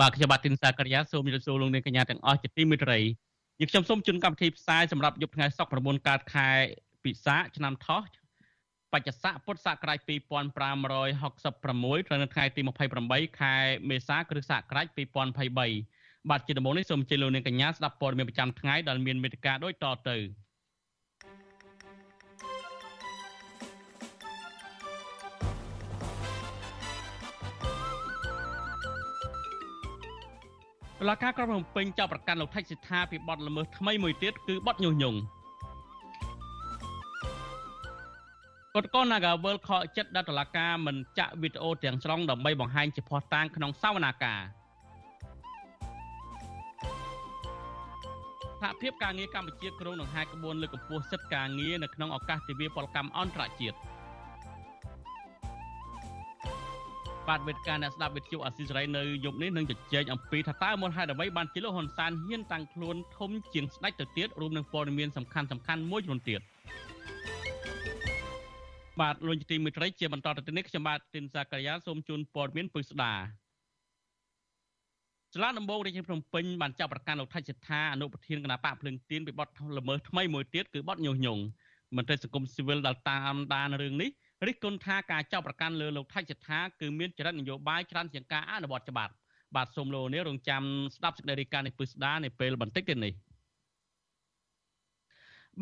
[0.00, 2.98] បាទខ្ញុំបាទទីនសាករិយាសូមជម្រាបសួរលោកអ្នកកញ្ញាទាំងអស់ជាទីមេត្រី
[3.60, 6.48] យើងខ្ញុំសូមជូនកម្មវិធីផ្សាយសម្រាប់យប់ថ្ងៃសុក្រ9កើតខែ
[7.04, 8.02] ពិសាឆ្នាំថោះ
[8.92, 12.60] បច្ចស័កពុទ្ធសករាជ2566ត្រូវនៅថ្ងៃទី
[13.00, 13.54] 28ខែ
[13.90, 14.86] មេសាគ្រិស្តសករាជ
[15.58, 20.16] 2023បាទជាដំបូងនេះសូមអញ្ជើញលោកអ្នកកញ្ញាស្ដាប់ព័ត៌មានប្រចាំថ្ងៃដែលមានមេត្តាដូចតទៅ
[31.04, 35.18] តុលាការក្រុងភ្នំពេញចាប់ប្រកាន់លោកថៃសិដ្ឋាពីបទល្មើសថ្មីមួយទៀតគឺបទញុះញង់
[38.74, 44.40] កតកន Nagavel ខកចិត្តដល់តុលាការមិនចាក់វីដេអូទាំងស្រុងដើម្បីបង្ហាញជាភស្តុតាងក្នុងសវនាការ
[48.60, 53.76] សហភាពការងារកម្ពុជាក្រុងនឹងហាយក្បួនលើកកម្ពស់សិទ្ធិការងារនៅក្នុងឱកាសទិវាពលកម្មអន្តរជាតិ
[57.28, 66.40] បាទវេទិកាអ្នកស្ដាប់វិទ្យុអាស៊ីសេរីនៅយប់នេះនឹងជជែកអំពីថាតើមូលហេតុអ្វីបានជាលោកហ៊ុនសែនហ៊ានតាំងខ្លួនធំជាងស្ដេចទៅទៀតរួមនឹងព័ត៌មានសំខាន់សំខាន់មួយចំនួនទៀត
[69.00, 73.14] បាទលោកទីមិត្តរីជាបន្តទៅនេះខ្ញុំបាទទីនសាករិយាសូមជូនព័ត៌មានពិស្ដា
[75.32, 79.48] ចលនាដំបងរាជធានីភ្នំពេញបានចាប់ប្រកាន់លោកថៃសិដ្ឋាអនុប្រធានគណៈបកភ្លឹងទៀនពីបទ
[79.78, 81.42] ល្មើសថ្មីមួយទៀតគឺបទញុះញង់
[81.96, 84.10] មន្ត្រីសង្គមស៊ីវិលដែលតាមដានរឿងនេះ
[84.48, 89.12] រិះគន់ថាការចាប់ប្រកាន់លើលោកថៃសិដ្ឋាគឺមានចរិតនយោបាយច្រើនជាងការអនុវត្តច្បាប់
[89.56, 90.62] បាទសូមលោកនេះរងចាំ
[90.96, 93.14] ស្ដាប់សេចក្តីរាយការណ៍នេះពិស្ដានៅពេលបន្តិចទៀតនេះ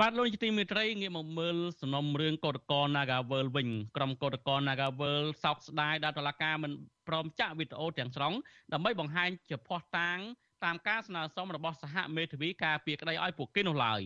[0.01, 6.73] បាទលោកទីមេត្រីងាកមកមើលសំណុំរឿងកោតកល Nagavel វិញក្រុមកោតកល Nagavel សោកស្ដាយដែលតុលាការមិន
[7.09, 8.33] ព្រមចាក់វីដេអូទាំងស្រុង
[8.73, 10.19] ដើម្បីបង្ហាញជាភ័ស្តុតាង
[10.65, 14.01] តាមការស្នើសុំរបស់សហមេធាវីការពីក្តីឲ្យពួកគេនោះឡើយ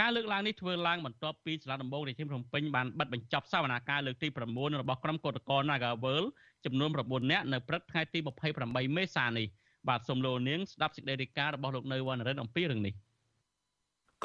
[0.00, 6.22] ការលើកឡើងនេះធ្វើឡើងបន្ទាប់ពីសាលាដំបងរាជធានីភ្នំពេញបានបិទបញ្ចប់សវនាការលើកទី9របស់ក្រុមកោតក្រ Nagavel
[6.64, 8.18] ចំនួន9នាក់នៅព្រឹកថ្ងៃទី
[8.58, 9.46] 28មេសានេះ
[9.88, 12.94] បាទសូមលោកនាងស្ដាប់សេចក្តីរាយការណ៍របស់លោកនៅវណ្ណរិនអំពីរឿងនេះ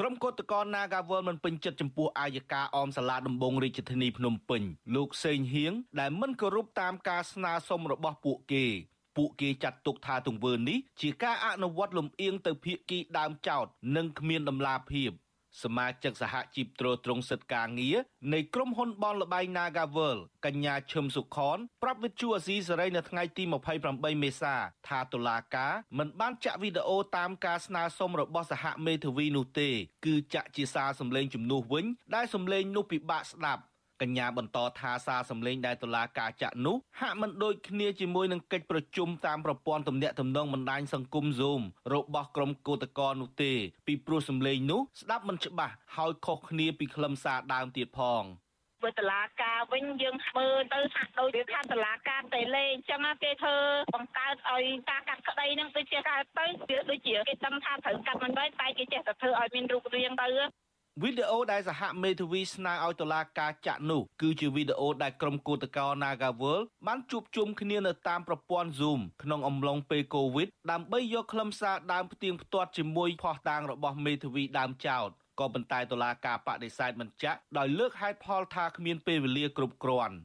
[0.00, 4.62] ក្រុមកោតក្រ Nagavel មិនពេញចិត្តចំពោះអាយកាអមសាលាដំបងរាជធានីភ្នំពេញ
[4.96, 8.64] លោកសេងហៀងដែលមិនគោរពតាមការស្នើសុំរបស់ពួកគេ
[9.16, 13.66] ពួកគេចាត់ទុកថាទង្វើនេះជាការអនុវត្តលំអៀងទៅភាគីដើមចោត
[13.96, 15.10] និងគ្មានដំណាភាព
[15.62, 17.96] សមាជិកសហជីពត្រួតត្រងសិទ្ធិការងារ
[18.32, 23.42] នៃក្រុមហ៊ុនបនលបៃ Nagavel កញ្ញាឈឹមសុខនប្រាប់វិទ្យុអាស៊ីសេរីនៅថ្ងៃទី
[23.82, 24.54] 28មេសា
[24.88, 29.68] ថាតុលាការមិនបានចាក់វីដេអូតាមការស្នើសុំរបស់សហមេធាវីនោះទេ
[30.06, 31.84] គឺចាក់ជាសារសម្លេងជំនួសវិញ
[32.14, 33.62] ដែលសម្លេងនោះពិបាកស្ដាប់
[34.02, 41.62] កញ្ញាបន្តថាសារសម្លេងដែលតុលាការចាក់នោះហាក់មិនដូចគ្នាជាមួយនឹងកិច្ចប្រជុំតាមប្រព័ន្ធទំនាក់ទំនងបណ្ដាញសង្គម Zoom
[41.94, 43.52] របស់ក្រុមកោតក្រនោះទេ
[43.86, 48.24] ពីព្រោះសម្លេងនោះស្ដាប់មិនច្បាស់ហើយខុសគ្នាពីខ្លឹមសារដើមទៀតផង
[48.80, 53.56] ធ្វើតឡាការវិញយើងមើលទៅហាក់ដូចវាថាតឡាការតេលេអញ្ចឹងគេធ្វើ
[53.94, 60.28] បង្កើតឲ្យការកាត់ក្តីហ្នឹងដូចជាកើតទៅវាដូចជាគេដឹងថាត្រូវកាត់មិនបានតែគេចេះតែធ្វើឲ្យមានរូបរាងទៅ
[61.02, 75.08] វីដេអូដែលសហមេធាវីស្នើឲ្យតុលាការចាក់នោះគឺជាវីដេអូដែលក្រុមគឧតកោ Nagawal បានជួបជុំគ្នានៅតាមប្រព័ន្ធ Zoom ក្នុងអំឡុងពេល COVID ដើម្បីយកខ្លឹមសារដើមផ្ទៀងផ្ទាត់ជាមួយផុសតាងរបស់មេធាវីដើមចោត
[75.40, 80.16] ក៏ប៉ុន្តែតុលាការបដិសេធមិនចាក់ដោយលើកហេតុផលថាគ្មានពេលវេលាគ្រប់គ្រាន់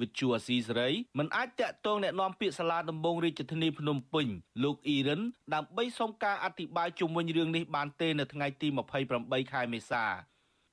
[0.00, 4.26] វិទ្យុអាស៊ីសេរីមិនអាចតាក់ទងแนะនាំពាក្យសាលាដំបងរាជធានីភ្នំពេញ
[4.62, 5.20] លោកអ៊ីរិន
[5.54, 8.68] ដើម្បីសុំការអធិប្បាយជុំវិញរឿងនេះបានទេនៅថ្ងៃទី
[9.10, 10.06] 28ខែមេសា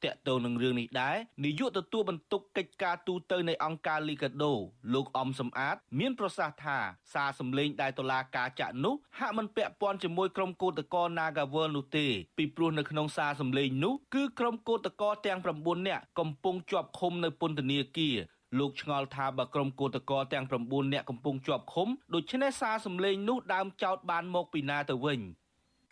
[0.06, 4.54] តកតងនឹងរឿងនេះដែរនាយកទទួលបន្ទុកកិច្ចការទូតនៃអង្គការ Liga do
[4.94, 6.77] លោកអំសំអាត មានប្រសាសន៍ថា
[7.13, 12.07] សារសម្លេងដែលតុលាការចាក់នោះហាក់មិនពាក់ព័ន្ធជាមួយក្រុមកោតក្រ Nagawal នោះទេ
[12.38, 18.18] ពីព្រោះនៅក្នុងសារសម្លេងនោះគឺក្រុមកោតក្រទាំង9នាក់កំពុងជាប់ឃុំនៅពន្ធនាគារ
[18.58, 25.20] លោកឆ្ងល់ថាបើក្រុមគឧតកោទាំង9នាក់កំពុងជាប់ឃុំដូច្នេះសារសម្លេងនោះដើមចោតបានមកពីណាទៅវិញ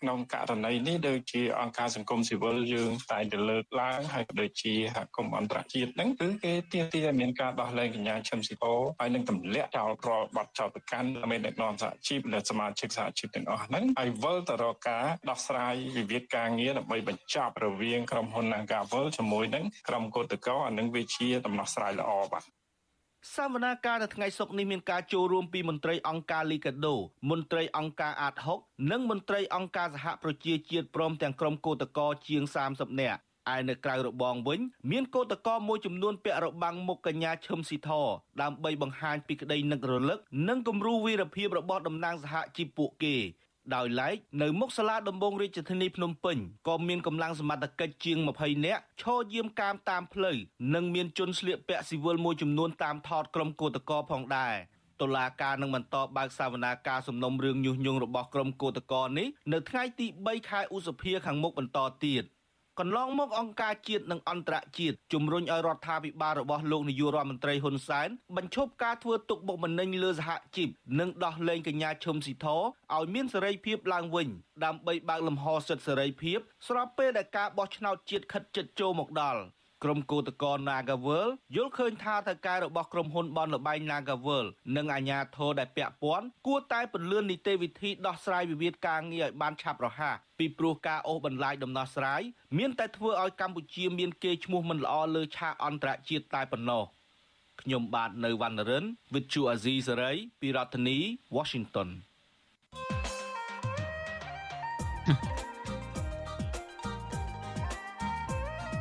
[0.01, 22.60] ក្នុងករណីនេះដូចជាអង្គការសង្គមស៊ីវិលយើងតែងតែលើកឡើងហើយដូចជាសហគមន៍អន្តរជាតិហ្នឹងគឺគេទាមទារមានការដោះលែងកញ្ញាឈឹមស៊ីអូហើយនឹងទម្លាក់ចោលប្របាត់ចោលប្រកាន់មេដឹកនាំសហជីពនិងសមាជិកសហជីពទាំងអស់ហ្នឹងហើយវិលទៅរកការដោះស្រាយវិវាទការងារដើម្បីបញ្ចប់រវាងក្រុមហ៊ុន Nagavel ជាមួយនឹងក្រុមគឧតកោអានឹងវាជាដំណោះស្រាយល្អបាទ
[23.35, 26.97] សវនាការនៅថ្ងៃសុក្រនេះមានការចូលរួមពីមន្ត្រីអង្គការលីកាដូ
[27.31, 33.21] មន្ត្រីអង្គការអាត6និងមន្ត្រីអង្គការសហប្រជាជាតិព្រមទាំងក្រុមកោតក្រជាង30នាក់
[33.55, 37.91] ឯនៅក្រៅរបងវិញមានកោតក្រមួយចំនួនពាក់របាំងមុខកញ្ញាឈឹមស៊ីធ
[38.43, 40.19] ដើម្បីបង្ហាញពីក្តីនឹករលឹក
[40.49, 43.17] និងគំរូវីរភាពរបស់តំណាងសហជីពពួកគេ
[43.75, 50.37] ដោយឡែកនៅមុខសាលាដំបងរាជធានីភ្នំពេញក៏មានកម្លាំងសមត្ថកិច្ចជាង20នាក់ឈរយាមកាមតាមផ្លូវ
[50.75, 54.55] និងមានជនស្លៀកពាក់ស៊ីវិលមួយចំនួនតាមថតក្រុមគឧតកោផងដែរ
[55.01, 62.25] តុលាការនឹងបន្តបើកសវនាការសំណុំរឿងញុះញង់របស់ក្រុមគឧតកោនេះនៅថ្ងៃទី3ខែឧសភាខាងមុខបន្តទៀត។
[62.81, 70.69] កន្លងមកអង្គការជាតិនិងអន្តរជាតិជំរុញឲ្យរដ្ឋាភិបាលរបស់លោកនាយករដ្ឋមន្ត្រីហ៊ុនសែនបញ្ឈប់ការធ្វើទុកបុកម្នេញលើសហជីព
[71.01, 74.29] និងដោះលែងកញ្ញាឈឹមស៊ីធឲ្យមានសេរីភាពឡើងវិញ
[74.65, 76.39] ដើម្បីបើកលំហសិទ្ធិសេរីភាព
[76.69, 79.41] ស្របពេលដែលការបោះឆ្នោតជាតិខិតជិតចូលមកដល់
[79.85, 84.47] ក្រុមគឧតកោ Nagavel យល់ឃើញថាថៅកែរបស់ក្រុមហ៊ុនបនលបែង Nagavel
[84.77, 92.23] និងអាជ្ញាធរដែលពាក់ព័ន្ធគួរតែពន្លឿននីតិវិធីដោះស្រាយវិវាទការងារឲ្យបានឆាប់រហ័សពីព្រោះការអូសបន្លាយដំណោះស្រាយ
[92.59, 96.85] មានតែធ្វើឲ្យកម្ពុជាមានកេរ្តិ៍ឈ្មោះមិនល្អលើឆាកអន្តរជាតិតែប៉ុណ្ណោះ
[97.63, 100.99] ខ្ញុំបាទនៅវណ្ណរិន With Chu Azizi Saray ពីរដ្ឋធានី
[101.37, 101.89] Washington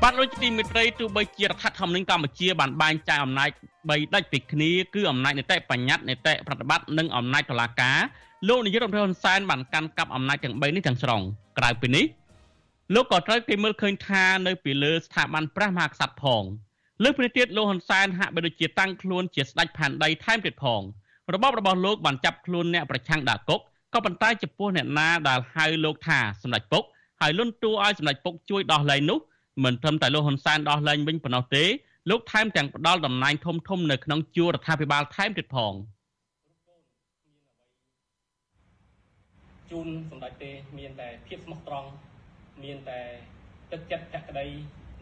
[0.03, 3.49] បាទលោកទីមិត្តរីទោះបីជារដ្ឋធម្មនុញ្ញកម្ពុជាបានបែងចែកអំណាច
[3.81, 7.97] 3ដាច់ពីគ្នាគឺអំណាចនីតិបញ្ញត្តិនីតិប្រតិបត្តិនិងអំណាចតុលាការ
[8.47, 11.21] លោកនាយករដ្ឋមន្ត្រីហ៊ុនសែនបានកាន់កាប់អំណាចទាំង3នេះទាំងស្រុង
[11.57, 12.05] ក្រៅពីនេះ
[12.93, 16.43] លោកក៏ត្រូវគេមើលឃើញថានៅពីលើស្ថាប័នព្រះមហាក្សត្រផង
[17.03, 20.81] លើពីនេះទៀតលោកហ៊ុនសែនហាក់បីដូចជាតាំងខ្លួនជាស្ដេចផែនដីថែមទៀតផង
[21.33, 23.59] របបរបស់លោកបានចាប់ខ្លួនអ្នកប្រឆាំងដាក់គុក
[23.93, 26.83] ក៏ប៉ុន្តែចំពោះអ្នកណាដែលហៅលោកថាសម្ដេចពុក
[27.21, 29.19] ហើយលុនតួឲ្យសម្ដេចពុកជួយដោះលែងនោះ
[29.63, 31.63] មិនត្រឹមតែលោកហ៊ុនសែនដោះលែងវិញប៉ុណ្ណោះទេ
[32.09, 35.73] លោកថែមទាំងផ្ដល់តំណែងធំធំនៅក្នុងជួររដ្ឋាភិបាលថែមទៀតផង
[39.71, 41.89] ជូនសម្ដេចទេមានតែភាពស្មោះត្រង់
[42.63, 43.01] មានតែ
[43.71, 44.47] ទឹកចិត្តភក្តី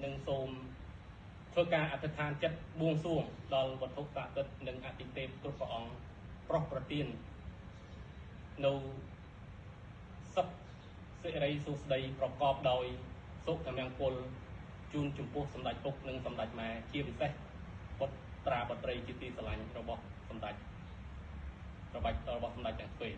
[0.04, 0.48] និងសូម
[1.54, 3.24] ធ្វើការអធិដ្ឋានចិត្តបួងសួង
[3.56, 5.92] ដល់វត្ថុស័ក្តិសិទ្ធិនិងអតិទេពគ្រប់ព្រះអង្គ
[6.50, 7.08] ប្រោះប្រទាន
[8.66, 8.74] នៅ
[10.36, 10.48] សុខ
[11.24, 12.86] សិរីសុស្ដីប្រកបដោយ
[13.46, 14.14] សុខកម្មង្គល
[14.94, 17.32] ជូនចំពោះសម្ដេចពុកនិងសម្ដេចម៉ែជាពិសេស
[18.00, 20.56] បុត្រាបុត្រីជាទីស្រឡាញ់របស់សម្ដេច
[21.96, 23.14] របស់របស់សម្ដេចទាំងពីរ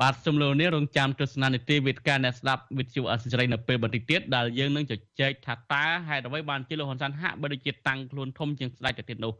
[0.00, 9.32] បាទសំលូននេះរងចាំទស្សនានីតិវិទ្យាអ្នកស្ដាប់វិទ្យុអសិរ័យនៅពេលបន្តិចទៀតដែលយើងនឹងជជែកថាតើហេតុអ្វីបានជាលោកហ៊ុនសែនហាក់បីដូចជាតាំងខ្លួនធំជាងស្ដេចទៅទៀតនោះ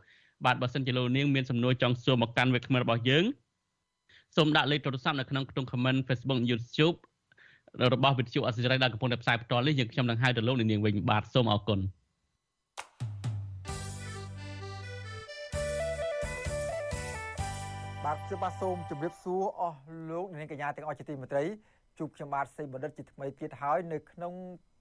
[0.45, 3.25] បាទបើសិនជាលោកនាងមានសំណួរចង់សួរមកកាន់វិក្កាមរបស់យើង
[4.37, 6.97] សូមដាក់លេខទូរស័ព្ទនៅក្នុងក្នុង comment Facebook YouTube
[7.95, 11.81] របស់វិទ្យុអសិរ័យដែលកំពុងតែផ្សាយផ្ទាល់នេះយើងខ្ញុំនឹងហៅទៅលោកនាងវិញបាទសូមអរគុណ
[18.05, 19.81] បាទខ្ញុំបាទសូមជម្រាបសួរអស់
[20.11, 21.45] លោកនាងកញ្ញាទាំងអស់ជាទីមេត្រី
[21.99, 24.33] ជួបខ្ញុំបាទសេបណ្ឌិតជាថ្មីទៀតហើយនៅក្នុង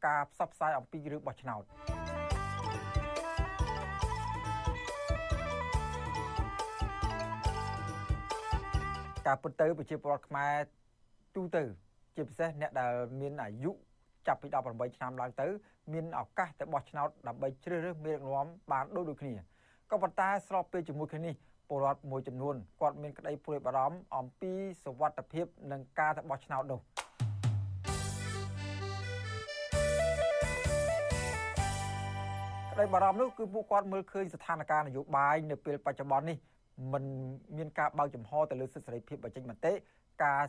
[0.06, 1.63] ការផ្សព្វផ្សាយអំពីរឿងបោះឆ្នោត
[9.27, 10.53] ការពិតទៅប្រជាពលរដ្ឋខ្មែរ
[11.35, 11.63] ទូទៅ
[12.19, 13.71] ជាពិសេសអ្នកដែលមានអាយុ
[14.27, 15.48] ចាប់ពី18ឆ្នាំឡើងទៅ
[15.94, 19.33] មានឱកាសទៅបោះឆ្នោតដើម្បីជ្រើសរើសមេដឹកនាំបានដូចដូចគ្នា
[19.92, 21.35] ក៏ប៉ុន្តែស្របពេលជាមួយគ្នានេះ
[21.69, 26.80] ពលរដ្ឋមួយចំនួនគាត់មានក្តីព្រួយបារម្ភអំពីសុវត្ថិភាពនិងការទៅបោះឆ្នោតនោះ
[32.71, 36.38] ក្តីបារម្ភនោះគឺពួកគាត់មើលឃើញស្ថានភាពនយោបាយនៅពេលបច្ចុប្បន្ននេះ
[36.94, 37.04] มัน
[37.57, 39.73] មានការបើកចំហទៅលើសិទ្ធិសេរីភាពបញ្ចេញមតិ
[40.23, 40.44] ការ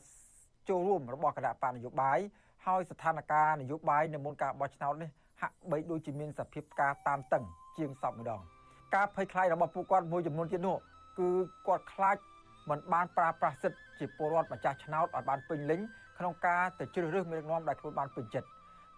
[0.70, 2.18] ចូលរួមរបស់គណៈបកនយោបាយ
[2.66, 5.10] ហើយស្ថានភាពនយោបាយនៅមុនការបោះឆ្នោតនេះ
[5.40, 7.44] ហាក់បីដូចជាមានសភាពការតានតឹង
[7.78, 8.40] ជាងសពម្ដង
[8.94, 10.76] ការភ័យខ្លាចរបស់ពួកគាត់មួយចំនួនទៀតនោះ
[11.18, 11.28] គឺ
[11.66, 12.16] គាត់ខ្លាច
[12.70, 15.80] មិនបានប្រើប្រាស់សិទ្ធិជាពលរដ្ឋម្ចាស់ឆ្នោតឲ្យបានពេញលេញ
[16.18, 18.48] ក្នុងការទៅជ្រើសរើសមេដឹកនាំដែលខ្លួនបានពេញចិត្ត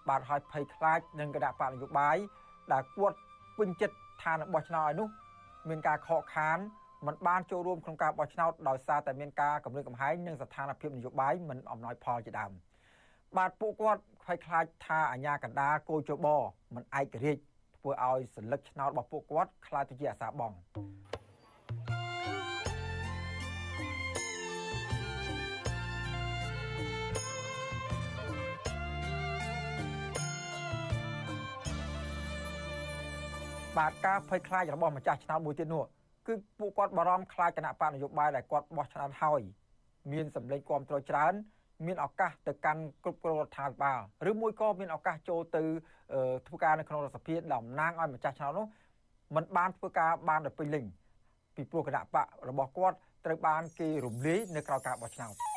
[0.09, 2.17] បាទហើយភ័យខ្លាចនឹងគណៈបកនយោបាយ
[2.73, 3.17] ដែលគាត់
[3.59, 5.09] ពេញចិត្តថានឹងបោះឆ្នោតឲ្យនោះ
[5.69, 6.59] មានការខកខាន
[7.07, 12.53] មិនបានចូលរួមក្នុងការបោះឆ្នោតដោយសារតែមានការគម្រាមកំហែងនិងស្ថានភាពនយោបាយមិនអំណោយផលជាដើម
[13.37, 16.27] បាទពួកគាត់ខ្វាយខ្លាចថាអាញាកណ្ដាលគោចប
[16.75, 17.43] មិនឯករាជ្យ
[17.77, 20.53] ធ្វើឲ្យសិលឹកឆ្នោតរបស់ពួកគាត់ខ្លាចទៅជាអាសាបង
[33.79, 35.85] បាទការភ័យខ្លាចរបស់ម្ចាស់ឆ្នោតមួយទៀតនោះ
[36.27, 39.43] គឺពួកគាត់បារម្ភខ្លាចគណៈបកនយោបាយដែលគាត់បោះឆ្នោតហើយ
[40.13, 41.33] មានសម្លេងគាំទ្រច្រើន
[41.87, 44.01] មានឱកាសទៅកាន់គ្រប់គ្រងរដ្ឋាភិបាល
[44.31, 45.63] ឬមួយក៏មានឱកាសចូលទៅ
[46.47, 48.67] ធ្វើការនៅក្នុងរដ្ឋសភាតំណាងឲ្យម្ចាស់ឆ្នោតនោះ
[49.37, 50.85] មិនបានធ្វើការបានដល់ពេញលេញ
[51.57, 55.52] ពីព្រោះគណៈបករបស់គាត់ត្រូវបានគេរំលាយនៅក្រៅការបោះឆ្នោត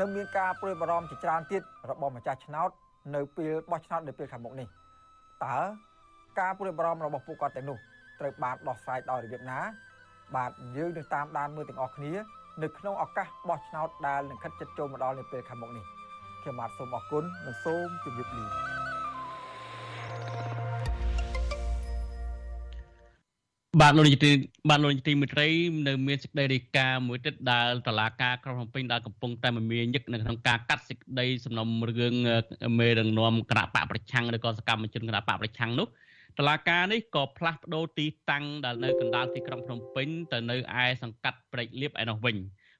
[0.00, 2.70] នៅមានការព្រួយបារម្ភជាច្រើនទៀតរបស់ម្ចាស់ឆ្នោត
[3.14, 4.68] នៅពេលបោះឆ្នោតនៅពេលខាងមុខនេះ
[5.44, 5.58] តើ
[6.40, 7.78] ការព្រួយបារម្ភរបស់ពួកគាត់ទាំងនោះ
[8.20, 9.58] ត្រូវបានដោះស្រាយដោយរបៀបណា
[10.36, 12.12] បាទយើងនឹងតាមដានមើលទាំងអស់គ្នា
[12.62, 15.84] នៅក្នុងឱកាសបោះឆ្នោតដែលនឹងខិតជិតចូលមកដល់នៅពេលខាងមុខនេះ
[16.42, 18.67] ខ្ញុំបាទសូមអរគុណនិងសូមជម្រាបលា
[23.80, 24.30] បាទលោកនាយកទី
[24.68, 25.46] បាទលោកនាយកទីមេត្រី
[25.88, 32.14] នៅមានសេចក្តីរាយការណ៍មួយទៀតដែលតឡាការក្រុងភ្នំពេញដែលកំពុងតែមមាញឹកនៅក្នុងការកាត់សេចក្តីសំណុំរឿង
[32.78, 35.86] មេរងនាំគណៈបកប្រឆាំងឬក៏សកម្មជនគណៈបកប្រឆាំងនោះ
[36.38, 42.36] តឡាការនេះក៏ផ្លាស់ប្ដូរទីតាំងដែលនៅកណ្ដាលទីក្រុងភ្នំពេញទៅនៅឯសង្កាត់ព្រែកលៀបឯនោះវិញ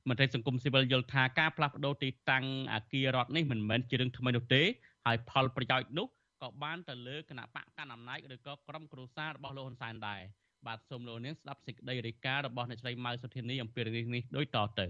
[0.08, 4.62] មន្ត្រីសង្គមស៊ីវិលយល់ថាការផ្លាស់ប្ដូរទីតាំងអាគាររដ្ឋនេះមិនមែនជារឿងថ្មីនោះទេ
[5.06, 6.06] ហើយផលប្រយោជន៍នោះ
[6.42, 10.22] ក៏បានទៅលើគណៈបកកណ្ដាលអំណាចឬក៏ក្រុមគ្រួសាររបស់លោកហ៊ុនសែនដែរ
[10.66, 14.86] បាទសូមលោកនាងស្ដាប់សេចក្តីរាយការណ៍របស់អ្នកស្រីម៉ៅសុធានីអំពីរឿងនេះដូចតទៅ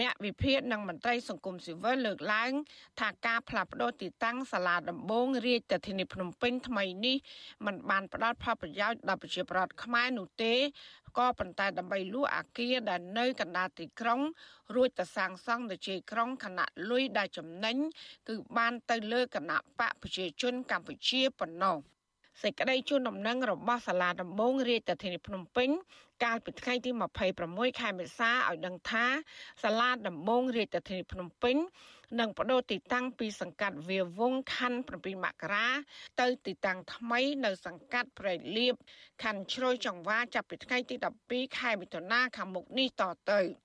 [0.00, 2.52] អ្នកវិភាគនិងមន្ត្រីសង្គមស៊ីវិលលើកឡើង
[3.00, 7.16] ថាការផ្លាស់ប្ដូរទីតាំងសាលាដំបងរាជធានីភ្នំពេញថ្មីនេះ
[7.64, 10.54] มันបានផ្ដល់ផលប្រយោជន៍ដល់ប្រជាពលរដ្ឋខ្មែរនោះទេ
[11.18, 14.20] ក៏ប៉ុន្តែដើម្បីលួចអាគារដែលនៅកណ្ដាលទីក្រុង
[14.74, 17.76] រួចទៅសាងសង់នៅជ័យក្រុងខណៈលុយដែលចំណេញ
[18.28, 21.76] គឺបានទៅលើគណៈបកប្រជាជនកម្ពុជាប៉ុណ្ណោះ
[22.42, 25.68] សេចក្តីជូនដំណឹងរបស់សាលាដំបងរាជធានីភ្នំពេញ
[26.24, 26.90] កាលពីថ្ងៃទី
[27.34, 29.06] 26ខែមេសាឲ្យដឹងថា
[29.62, 31.56] សាលាដំបងរាជធានីភ្នំពេញ
[32.20, 35.68] នឹងបដូរទីតាំងពីសង្កាត់វាវងខណ្ឌ7មករា
[36.20, 38.74] ទៅទីតាំងថ្មីនៅសង្កាត់ព្រែកលៀប
[39.22, 40.94] ខណ្ឌជ្រោយចង្វាចាប់ពីថ្ងៃទី
[41.26, 43.63] 12ខែមិថុនាខាងមុខនេះតទៅ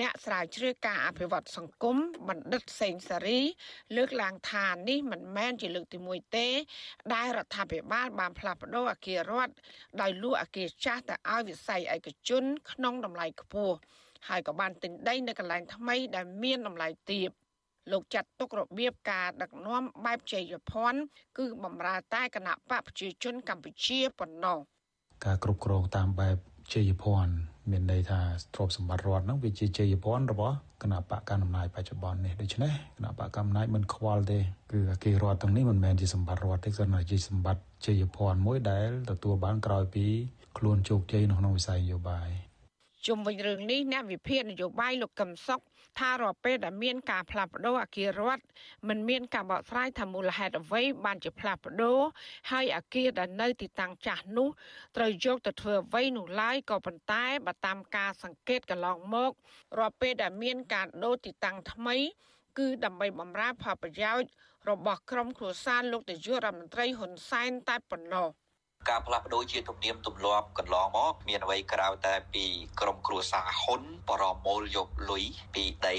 [0.00, 1.96] អ្នកស្រាវជ្រាវការអភិវឌ្ឍសង្គម
[2.28, 3.40] បណ្ឌិតសេងសារី
[3.96, 6.48] លើកឡើងថានេះមិនមែនជាលើកទី1ទេ
[7.14, 9.54] ដែលរដ្ឋាភិបាលបានផ្លាស់ប្តូរអគាររដ្ឋ
[10.00, 13.76] ដោយលក់អគារចាស់ទៅឲ្យវិស័យឯកជន ក្នុងតម្លៃខ្ពស់
[14.28, 17.30] ហើយក៏បានទិញដីនៅកន្លែងថ្មីដែលមានតម្លៃទាប
[17.92, 21.00] លោកចាត់ទុករបៀបការដឹកនាំបែបជ័យភ័ណ្ឌ
[21.38, 24.58] គឺបំរើតែគណៈបកប្រជាជនកម្ពុជាប៉ុណ្ណោះ
[25.24, 26.36] ការគ្រប់គ្រងតាមបែប
[26.72, 28.20] ជ័យភ័ណ្ឌ មានន័យថា
[28.54, 34.38] ទ្រព្យសម្បត្តិរដ្ឋហ្នឹងវាជាជ័យភ័ណ្ឌរបស់គណៈបកកណ្ដាលអំណាចបច្ចុប្បន្ននេះដូច្នេះគណៈបកកណ្ដាលអំណាចមិនខ្វល់ទេ
[34.72, 40.06] គឺអគាររដ្ឋទាំងនេះមិនមែនជាសម្បត្តិរដ្ឋទេគ្រាន់តែជាសម្បត្តិជ័យភ័ណ្ឌមួយដែលទទួលបានក្រោយពី
[40.58, 42.28] ខ្លួនជោគជ័យនៅក្នុងវិស័យនយោបាយ
[43.06, 45.60] ជុំវិញរឿងនេះអ្នកវិភាគនយោបាយលោកកឹមសុខ
[45.98, 48.44] ថារាល់ពេលដែលមានការផ្លាស់ប្ដូរអគាររដ្ឋ
[48.88, 52.00] មិនមានការបកស្រាយថាមូលហេតុអ្វីបានជាផ្លាស់ប្ដូរ
[52.50, 54.48] ហើយអគារដែលនៅទីតាំងចាស់នោះ
[54.96, 59.30] ត្រូវយកទៅធ្វើអ្វីនោះឡើយក៏ប៉ុន្តែបើតាមការសង្កេតកន្លងមក
[59.78, 61.96] រាល់ពេលដែលមានការដូរទីតាំងថ្មី
[62.58, 64.28] គឺដើម្បីបម្រើផលប្រយោជន៍
[64.70, 68.28] របស់ក្រុមគ្រួសារលោកនាយករដ្ឋមន្ត្រីហ៊ុនសែនតែប៉ុណ្ណោះ
[68.88, 72.44] ការផ្លាស់ប្ដូរជាទំនៀមទម្លាប់កន្លងមកមានអ្វីក្រៅតែពី
[72.80, 75.24] ក្រមគ្រួសារហ៊ុនបរមូលយកលុយ
[75.54, 75.96] ពីដី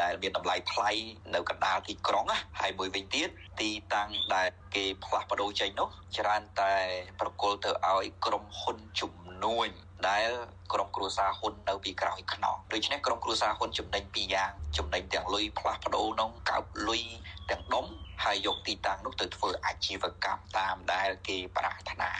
[0.00, 0.90] ដែលមានតម្លៃថ្លៃ
[1.34, 3.28] នៅកណ្ដាលទីក្រុងណាហើយមួយវិញទៀត
[3.60, 6.74] ទីតាំងដែលគេផ្លាស់ប្ដូរចេញនោះច្រើនតែ
[7.20, 9.68] ប្រគល់ទៅឲ្យក្រុមហ៊ុនជំនួញ
[10.08, 10.28] ដែល
[10.72, 17.02] ក្រុមគ្រួសារហ៊ុននៅពីក្រោយខ្នងដូច្នេះក្រុមគ្រួសារហ៊ុនចំណេញពីរយ៉ាងចំណេញទាំងលុយផ្លាស់ប្ដូរក្នុងកោបលុយ
[17.50, 17.86] ទាំងដុំ
[18.24, 22.12] ហើយយកទីតាំងនោះទៅធ្វើអាជីវកម្មតាមដែលគេប្រាថ្នា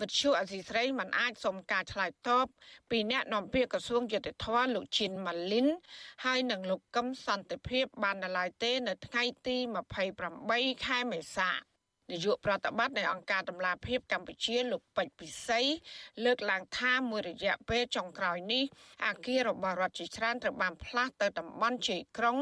[0.00, 2.46] វិទ្យុអសីស្រីមិនអាចសុំការឆ្លើយតប
[2.90, 5.68] ពីអ្នកនាំពាក្យក្រសួងយុតិធម៌លោកឈិនម៉ាលីន
[6.24, 9.56] ហើយនឹងលោកកឹមសន្តិភាពបាននៅឡើយទេ នៅថ្ងៃទី
[10.20, 11.50] 28ខែមេសា
[12.12, 15.60] នាយកប្រតិបត្តិនៃអង្គការតម្លាភាពកម្ពុជាលោកពេជ្រពិសី
[16.24, 18.64] លើកឡើងថាមួយរយៈពេលចុងក្រោយនេះ
[19.06, 22.38] អាគាររបស់រដ្ឋជាច្រើនត្រូវបានផ្លាស់ទៅតំបន់ជ័យក្រុង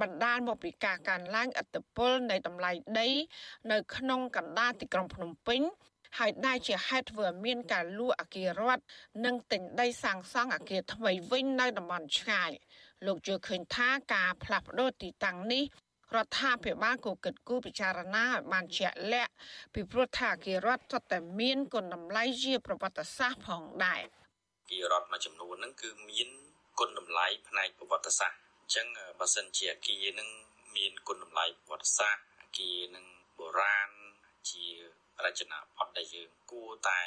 [0.00, 3.08] បណ្ដាលមកពីការកើនឡើងឥទ្ធិពលនៃតម្លៃដី
[3.72, 5.60] នៅក្នុងកណ្ដាលទីក្រុងភ្នំពេញ
[6.18, 8.82] ហើយដែលជាហេតុធ្វើឲ្យមានការលួចអគាររដ្ឋ
[9.24, 12.50] និងទិញដីសាងសង់អគារថ្មីវិញនៅតំបន់ឆ្ងាយ
[13.06, 15.64] លោកជឿឃើញថាការផ្លាស់ប្ដូរទីតាំងនេះ
[16.16, 19.32] រដ្ឋាភិបាលក៏គិតគូរពិចារណាឲ្យបានជាក់លាក់
[19.74, 24.02] ពីព្រោះថាអគាររដ្ឋសុទ្ធតែមានគុណតម្លៃជាប្រវត្តិសាស្ត្រផងដែរ
[24.60, 26.28] អគាររដ្ឋមួយចំនួនហ្នឹងគឺមាន
[26.78, 28.86] គុណតម្លៃផ្នែកប្រវត្តិសាស្ត្រអញ្ចឹង
[29.20, 30.28] បើសិនជាអគារហ្នឹង
[30.76, 33.06] មានគុណតម្លៃប្រវត្តិសាស្ត្រអគារហ្នឹង
[33.38, 33.90] បុរាណ
[34.50, 34.66] ជា
[35.24, 37.00] រចនាបថដែលយើងគួរតែ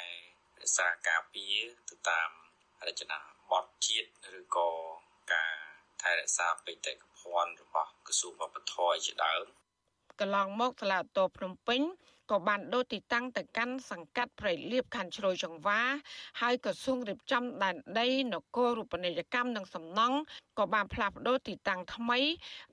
[0.62, 1.56] រក្សាការពារ
[1.90, 2.30] ទៅតាម
[2.88, 3.18] រចនា
[3.50, 4.08] បថជាតិ
[4.38, 4.70] ឬក៏
[5.32, 5.54] ការ
[6.02, 7.13] ថែរក្សាបេតិកភណ្ឌ
[7.60, 9.44] របស់ក្រសួងវប្បធម៌ជាដើម
[10.20, 11.80] កន្លងមកសាលាតោភ្នំពេញ
[12.30, 15.80] ក៏បានដូរទីតាំងទៅកាន់សង្កាត់ព្រៃលៀបខណ្ឌជ្រោយចង្វា
[16.40, 20.18] ហើយក្រសួងរៀបចំដែនដីនគររូបនីយកម្មនិងសំណង់
[20.58, 22.18] ក៏បានផ្លាស់ប្ដូរទីតាំងថ្មី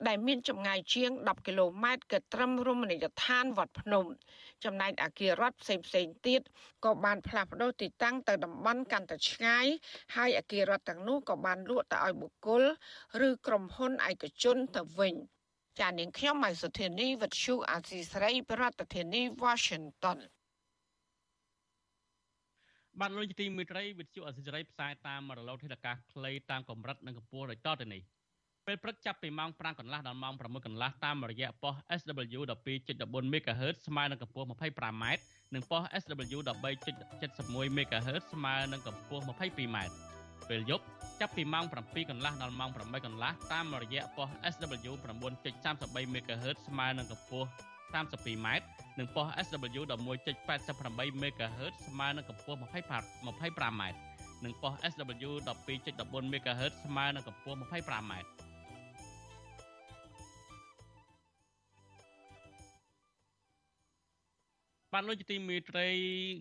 [0.06, 4.04] ដែលមានចម្ងាយជាង10គីឡូម៉ែត្រក៏ត្រឹមរមណីយដ្ឋានវត្តភ្នំ
[4.64, 6.40] ចំណែកអគាររដ្ឋផ្សេងផ្សេងទៀត
[6.84, 9.66] ក៏បានផ្លាស់ប្ដូរទីតាំងទៅតំបន់កាន់តែឆ្ងាយ
[10.16, 12.62] ហើយអគាររដ្ឋទាំងនោះក៏បានលក់ទៅឲ្យបុគ្គល
[13.28, 15.16] ឬក្រុមហ៊ុនឯកជនទៅវិញ
[15.80, 18.62] ចានាងខ្ញុំម៉ៃសុធានីវិទ្យុអាស៊ីសេរីប្រ
[18.94, 20.18] ធានាធិបតី Washington
[23.00, 28.02] បានលោកជាទីមេត្រីវិទ្យុអាស៊ីសេរីផ្សាយតាមរលកធាតុអាកាសខ្លីតាមកម្រិតនិងកម្ពស់ដូចតទៅនេះ
[28.66, 32.40] ពេលព្រឹកចាប់ពីម៉ោង5កន្លះដល់ម៉ោង6កន្លះតាមរយៈប៉ុស SW
[32.86, 35.04] 12.14 MHz ស្មើនឹងកម្ពស់ 25m
[35.54, 39.78] និងប៉ុស SW 13.71 MHz ស្មើនឹងកម្ពស់ 22m
[40.48, 40.84] ពេលយប់
[41.20, 44.92] ចាប់ពីម៉ោង7កន្លះដល់ម៉ោង8កន្លះតាមរយៈប៉ុស SW
[45.54, 47.48] 9.33 MHz ស្មើនឹងកម្ពស់
[47.94, 48.48] 32m
[48.98, 53.82] និងប៉ុស SW 11.88 MHz ស្មើនឹងកម្ពស់ 25m
[54.44, 58.12] និងប៉ុស SW 12.14 MHz ស្មើនឹងកម្ពស់ 25m
[64.92, 65.88] បានលោកជាទីមេត្រី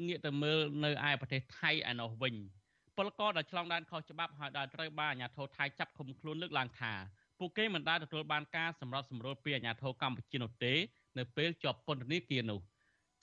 [0.08, 2.36] ងាកទៅមើលនៅឯប្រទេសថៃឯណោះវិញ
[3.01, 6.93] ពលករដែលឆ្លងដែនខុសច្បាប់ហើយដែលត្រូវបានអាជ្ញាធរថៃចាប់ឃុំខ្លួនលើកឡើងថា
[7.39, 10.74] ពួកគេមិនដែលទទួលបានការសម្របសម្រួលពីអាជ្ញាធរកម្ពុជានោះទេ
[11.17, 12.60] នៅពេលជាប់ពន្ធនាគារនោះ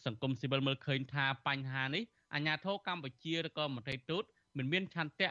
[0.05, 2.03] សង្គមស៊ីវិលមើលឃើញថាបញ្ហានេះ
[2.35, 4.25] អាជ្ញាធរកម្ពុជាឬក៏មន្ត្រីទូត
[4.57, 5.31] មិនមានឆន្ទៈ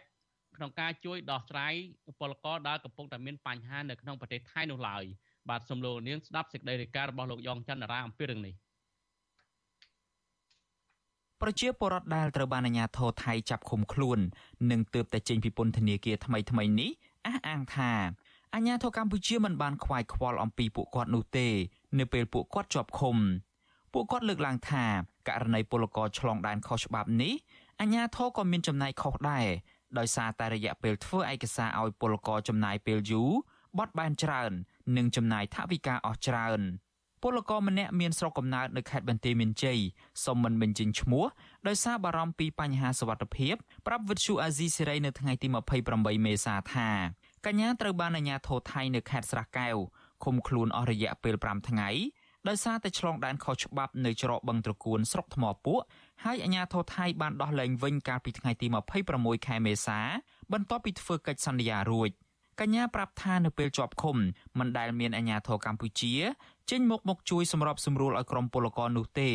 [0.55, 1.73] ក្នុងការជួយដោះស្រាយ
[2.19, 5.03] ពលករដែលកំពុងតែមានបញ្ហានៅក្នុងប្រទេសថៃនោះឡើយ
[5.49, 8.55] បាទសូមលោកនាងស្ដាប់សេចក្តីរាយការណ៍របស់លោកយ៉ងច័ន្ទរាអំពីរឿងនេះ
[11.41, 14.19] ប្រជាពលរដ្ឋដែលត្រូវបានអាជ្ញាធរថៃចាប់ឃុំខ្លួន
[14.71, 16.91] និងទើបតែចេញពីពន្ធនាគារថ្មីថ្មីនេះ
[17.25, 17.91] អះអាងថា
[18.53, 21.47] អាជ្ញាធរកម្ពុជាមិនបានខ្វាយខ្វល់អំពីពួកគាត់នោះទេ
[21.99, 23.17] នៅពេលពួកគាត់ជាប់ឃុំ
[23.93, 24.85] ពួកគាត់លើកឡើងថា
[25.27, 27.33] ករណីពលករឆ្លងដែនខុសច្បាប់នេះ
[27.79, 29.47] អាជ្ញាធរក៏មានចំណាយខុសដែរ
[29.97, 33.31] ដោយសារតែរយៈពេលធ្វើឯកសារឲ្យពលករចំណាយពេលយូរ
[33.77, 34.51] បត់បែនច្រើន
[34.97, 36.61] និងចំណាយថវិកាអស់ច្រើន។
[37.21, 39.79] ពលករម្នាក់មានស្រុកកំណើតនៅខេត្តបន្ទាយមានជ័យ
[40.25, 41.25] សុំមិនបញ្ចេញឈ្មោះ
[41.67, 43.55] ដោយសារបារម្ភពីបញ្ហាសុវត្ថិភាព
[43.87, 45.47] ប្រាប់វិទ្យុអាស៊ីសេរីនៅថ្ងៃទី
[45.87, 46.89] 28មេសាថា
[47.45, 49.75] កញ្ញាត្រូវបានអាជ្ញាធរថៃនៅខេត្តស្រះកែវ
[50.23, 51.89] ឃុំខ្លួនអស់រយៈពេល5ថ្ងៃ
[52.47, 55.81] ដោយសារតែឆ្លងដែនខុសច្បាប់នៅច្រកបឹងត្រគួនស្រុកថ្មពួក
[56.23, 58.67] ហើយអាជ្ញាធរថៃបានដោះលែងវិញកាលពីថ្ងៃទី
[59.07, 59.99] 26ខែមេសា
[60.53, 62.11] បន្ទាប់ពីធ្វើកិច្ចសន្យារួច
[62.61, 64.17] កញ្ញាប្រាប់ថានៅពេលជាប់ឃុំ
[64.59, 66.13] មិនដែលមានអាជ្ញាធរកម្ពុជា
[66.71, 69.29] ចេញមកមកជួយសម្របសម្រួលឲ្យក្រុមពលករនោះទេ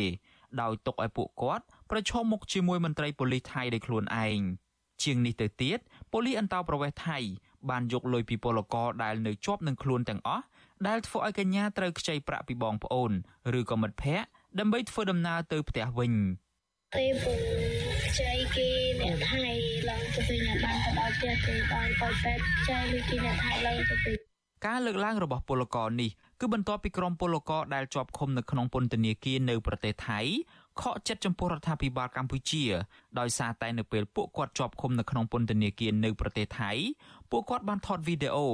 [0.61, 4.39] ដោយទុកឲ្យពួកគាត់ប្រឈមមុខជាមួយមន្ត្រីប៉ូលីសថៃដោយខ្លួនឯង
[5.03, 5.79] ជាងនេះទៅទៀត
[6.11, 7.19] ប៉ូលីសអន្តោប្រវេសន៍ថៃ
[7.69, 10.43] បានយកលុយពីពលករដែលនៅជាប់នឹងខ្លួនទាំងអស់
[10.87, 13.11] ដែលធ្វើឲ្យកញ្ញាត្រូវខ្ចីប្រាក់ពីបងប្អូន
[13.59, 14.27] ឬក៏មិត្តភ័ក្តិ
[14.59, 16.13] ដើម្បីធ្វើដំណើរទៅផ្ទះវិញ
[16.95, 17.33] ពេលពូ
[18.05, 18.69] ខ្ចីគេ
[19.01, 19.37] អ្នកថៃ
[19.89, 24.17] ឡើងទៅវិញបានទៅដល់ផ្ទះគេបានទៅពេទ្យខ្ចីលុយគេអ្នកថៃឡើងទៅវិញ
[24.65, 26.11] ការលើកឡើងរបស់ពលករនេះ
[26.45, 30.19] គឺបន្ទាប់ពីក្រុមពលករដែលជាប់ឃុំនៅក្នុងពន្ធនាគារនៅប្រទេសថៃ
[30.81, 32.63] ខកចិត្តចំពោះរដ្ឋាភិបាលកម្ពុជា
[33.19, 36.71] ដោយសារតែនៅពេលពួកគាត់ជាប់ឃុំនៅក្នុងពន្ធនាគារនៅប្រទេសថៃ
[37.31, 38.47] ពួកគាត់បានថតវីដេអូ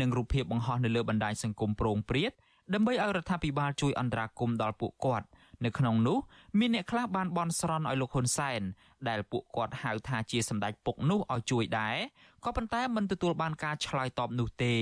[0.00, 2.32] និងរូបភាពបង្ហោះនៅលើបណ្ដាញសង្គមប្រងព្រាត
[2.74, 5.26] ដើម្បីឲ្យរដ្ឋាភិបាលជួយអន្តរាគមន៍ដល់ពួកគាត់
[5.64, 6.18] នៅក្នុងនោះ
[6.58, 8.60] មានអ្នកខ្លះបានបន់ស្រន់ឲ្យលោកហ៊ុនសែន
[9.08, 11.96] ដែលពួកគាត់ហៅថាជាសម្ដេចពុកនោះឲ្យជួយដែរ
[12.44, 14.76] ក៏ប៉ុន្តែមិនទទួលបានការឆ្លើយតបនោះទេ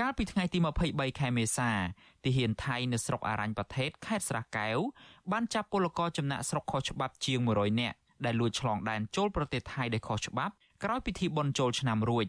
[0.00, 0.58] កាលពីថ្ងៃទី
[0.88, 1.70] 23ខែមេសា
[2.24, 4.78] ទាហានថៃនៅស្រុកអរញ្ញប្រទេសខេត្តស្រះកែវ
[5.32, 10.52] បានចាប់ពលករចំណាក់ស្រុកខុសច្បាប់ជាង100នាក់ដែលលួចឆ្លងដែនចូលប្រទេសថៃដោយខុសច្បាប់
[10.84, 12.26] ក្រោយពិធីបុណ្យចូលឆ្នាំរួច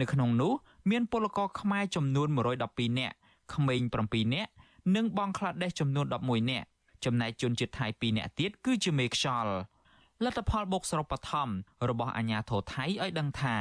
[0.00, 0.52] នៅក្នុងនោះ
[0.90, 3.14] មានពលករខ្មែរចំនួន112នាក់
[3.54, 4.50] ក្មេង7នាក់
[4.96, 6.66] និងបងក្លាដេសចំនួន11នាក់
[7.04, 9.54] ចំណែកជនជាតិថៃ2នាក់ទៀតគឺជាមេខ្យល់
[10.24, 11.48] លទ្ធផលបូកសរុបបឋម
[11.88, 13.56] របស់អាជ្ញាធរថៃឲ្យដឹងថា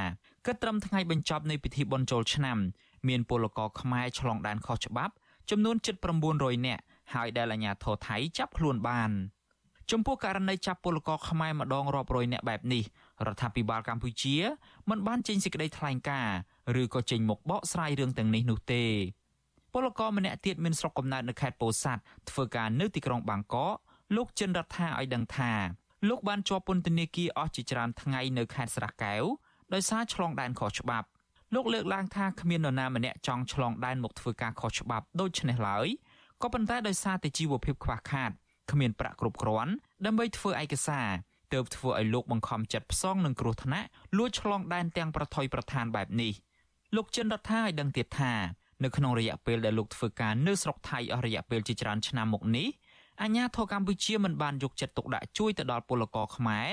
[0.45, 2.57] គិតត្រឹមថ្ងៃបញ្ចប់នៃពិធីបុណ្យចូលឆ្នាំ
[3.07, 5.13] មានពលករខ្មែរឆ្លងដែនខុសច្បាប់
[5.49, 5.95] ចំនួនជិត
[6.31, 6.83] 900នាក់
[7.13, 9.11] ហើយដែលអាជ្ញាធរថៃចាប់ខ្លួនបាន
[9.91, 12.83] ចំពោះករណីចាប់ពលករខ្មែរម្ដងរាប់រយនាក់បែបនេះ
[13.25, 14.35] រដ្ឋាភិបាលកម្ពុជា
[14.89, 16.37] មិនបានចេញសេចក្តីថ្លែងការណ៍
[16.81, 18.85] ឬក៏ចេញមុខបកស្រាយរឿងទាំងនេះនោះទេ
[19.73, 23.75] ពលករម្នាក់ទៀតមានស្រុកកំណើតនៅខេត្តពោធិ៍សាត់ធ្វើការនៅទីក្រុងបាងកក
[24.15, 25.53] លោកចិនរដ្ឋាឲ្យដឹងថា
[26.09, 29.23] លោកបានជាប់ពន្ធនាគារអស់ជាច្រើនថ្ងៃនៅខេត្តស្រះកែវ
[29.73, 31.07] ដោយសារឆ្លងដែនខុសច្បាប់
[31.53, 35.87] លោកលើកឡើងថាគ្មាននរណាម្នាក់ចង់ឆ្លងដែនមកធ្វើការខុសច្បាប់ដូចនេះឡើយ
[36.41, 38.31] ក៏ប៉ុន្តែដោយសារតែជីវភាពខ្វះខាត
[38.71, 39.73] គ្មានប្រាក់គ្រប់គ្រាន់
[40.05, 41.07] ដើម្បីធ្វើឯកសារ
[41.53, 46.33] ទើបធ្វើឲ្យលោកបង្ខំចិត្តផ្សងនឹងគ្រោះថ្នាក់លួចឆ្លងដែនទាំងប្រថុយប្រឋានបែបនេះ
[46.95, 48.33] លោកចិនរដ្ឋាឲ្យដឹងទៀតថា
[48.83, 52.67] នៅក្នុងរយៈពេលដែលលោកធ្វើការនៅស្រុកថៃអស់រយៈពេលជាច្រើនឆ្នាំមកនេះ
[53.21, 56.67] អាញាធរកម្ពុជាមិនបានយកចិត្តទុកដាក់ជួយទៅដល់ពលករខ្មែរ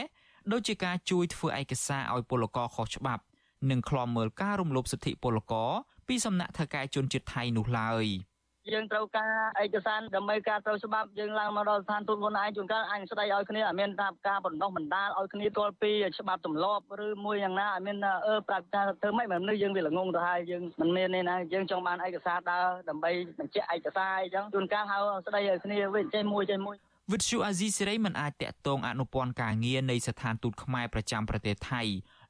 [0.53, 3.23] ដូចជាការជួយធ្វើឯកសារឲ្យពលករខុសច្បាប់
[3.71, 5.71] និងឃ្លាំមើលការរំលោភសិទ្ធិពលករ
[6.09, 8.07] ពីសំណាក់ថៅកែជនជាតិថៃនោះឡើយ។
[8.73, 9.31] យើងត្រូវការ
[9.65, 17.97] ឯកសារដើម្បីការត្រូវច្បាប់យើងឡើងមកដល់ស្ថានទូតខ្លួនឯងជួនកាលអញស្ដីឲ្យគ្នាអត់មានថាការបណ្ដោះបណ្ដាលឲ្យគ្នាទាល់ពីច្បាប់ទម្លាប់ឬមួយយ៉ាងណាអត់មាន
[18.27, 26.77] អឺប្រាប់ថាធ្វើម៉េចមិននេះយើងវាល្ងងទៅហើយយើងមិនមាននេះណាយើងចង់បានឯកសារដើរដើម្បីបញ្ជាក់ឯកសារអីចឹងជួនកាលហៅស្ដីឲ្យគ្នាវិញចេះមួយចេះមួយ
[27.13, 31.83] វិទ្យុអាស៊ីសេរីមិនអាចតាក់ទងអនុព័ន្ធការងារនៃស្ថានទូតខ្មែរប្រចាំប្រទេសថៃ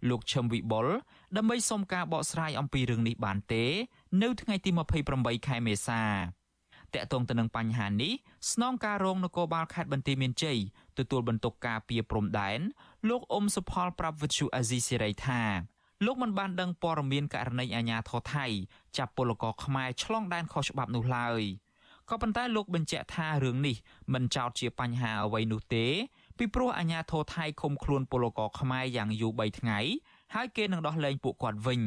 [0.08, 0.86] លោកឈឹមវិបុល
[1.36, 3.64] ដើម្បីសុំការបកស្រាយអំពីរឿងនេះបានទេ
[4.22, 4.70] នៅថ្ងៃទី
[5.08, 6.04] 28ខែមេសា
[6.94, 8.12] តកតងទៅនឹងបញ្ហានេះ
[8.52, 10.58] ស្នងការរងនគរបាលខេត្តបន្ទាយមានជ័យ
[10.98, 12.60] ទទួលបន្ទុកការពីព្រំដែន
[13.08, 15.42] លោកអ៊ុំសុផលប្រាប់វិទ្យុអាស៊ីសេរីថា
[16.04, 18.46] លោកមិនបានដឹងព័ត៌មានករណីអាញាធរថៃ
[18.96, 21.42] ចាប់ពលករខ្មែរឆ្លងដែនខុសច្បាប់នោះឡើយ
[22.10, 23.76] ក៏ប៉ុន្តែលោកបញ្ជាក់ថារឿងនេះ
[24.14, 25.86] មិនចោទជាបញ្ហាអ្វីនោះទេ
[26.38, 29.78] ពីព្រោះអាញាធរថៃឃុំខ្លួនពលករខ្មែរយ៉ាងយូរ3ថ្ងៃ
[30.34, 31.82] ហើយគេនឹងដោះលែងពួកគាត់វិញ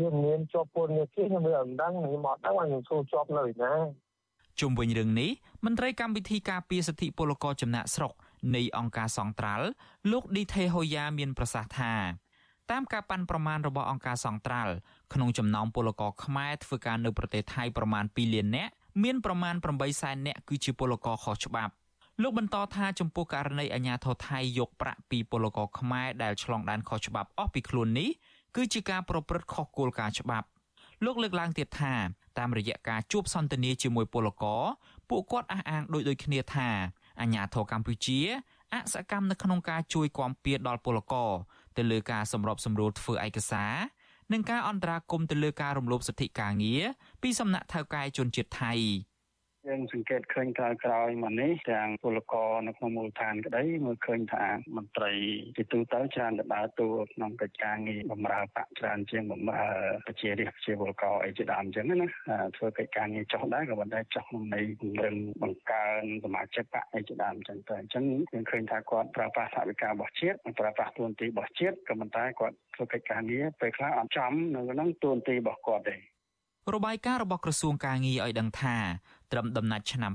[0.00, 3.72] យើងមានជាប់ពលនេះគេខ្ញុំមិនដឹងខ្ញុំអត់ដឹងថាខ្ញុំចូលជាប់នៅណា
[4.60, 5.30] ជុំវិញរឿងនេះ
[5.64, 8.12] មន្ត្រីកម្មវិធីការពារសិទ្ធិពលករចំណាក់ស្រុក
[8.56, 9.66] នៃអង្គការសង្ត្រាល់
[10.10, 11.94] លោកឌីថេហូយ៉ាមានប្រសាសន៍ថា
[12.70, 14.72] តាមការប៉ាន់ប្រមាណរបស់អង្គការសង្ត្រាល់
[15.14, 18.72] ក្នុងចំណោមពលករខ្មែរធ្វើការនៅប្រទេសថៃប្រមាណ2លាននាក់
[19.02, 21.72] មានប្រមាណ8សែននាក់គឺជាពលករខុសច្បាប់
[22.20, 28.10] លោកបន្តថាចំពោះករណីអាញាធរថៃយកប្រាក់ពីពលករខ្មែរដែលឆ្លងដែនខុសច្បាប់អស់ពីខ្លួននេះ
[28.56, 30.46] គឺជាការប្រព្រឹត្តខុសគោលការណ៍ច្បាប់
[31.04, 31.94] លោកលើកឡើងទៀតថា
[32.38, 34.62] តាមរយៈការជួបសន្ទនាជាមួយពលករ
[35.08, 36.68] ពួកគាត់អះអាងដូចដូចគ្នាថា
[37.20, 38.20] អាញាធរកម្ពុជា
[38.74, 41.30] អសកម្មនៅក្នុងការជួយគាំពៀដល់ពលករ
[41.76, 43.74] ទៅលើការសម្របសម្រួលធ្វើឯកសារ
[44.32, 46.82] និងការអន្តរាគមន៍ទៅលើការរំលោភសិទ្ធិការងារ
[47.22, 48.74] ពីសំណាក់ថៅកែជនជាតិថៃ។
[49.68, 54.46] យើងសង្កេតឃើញក្រោយក្រោយមកនេះទាំងពលករនៅក្នុងមូលដ្ឋានក្តីមើលឃើញថា
[54.76, 55.12] មន្ត្រី
[55.56, 59.66] ទីទូទៅច្រើនទៅដើរតួក្នុងកិច្ចការងារបម្រើបកច្រើនជាងបម្រើ
[60.06, 62.08] ប្រជារាស្ត្រប្រជាពលករអីជាដើមអញ្ចឹងណា
[62.56, 75.96] ធ្វើកិច្ចការងារចុះដែរក៏ប៉ុន្តែចុះក្នុងន័យពង្រឹងបង្កើនសមាជិកបកអីជាដើមអញ្ចឹងទៅអញ្ចឹងយើងឃើញថាគាត់ប្រើប្រាស់ថវិការបស់ជាតិប្រើប្រាស់ទួនាទីរបស់ជាតិក៏ប៉ុន្តែគាត់ធ្វើកិច្ចការងារពេលខ្លះអត់ចំនៅក្នុងទួនាទីរបស់គាត់ទេ
[76.74, 78.76] របាយការណ៍របស់ក្រសួងការងារឲ្យដឹងថា
[79.32, 80.12] ត្រឹមដំណាច់ឆ្នាំ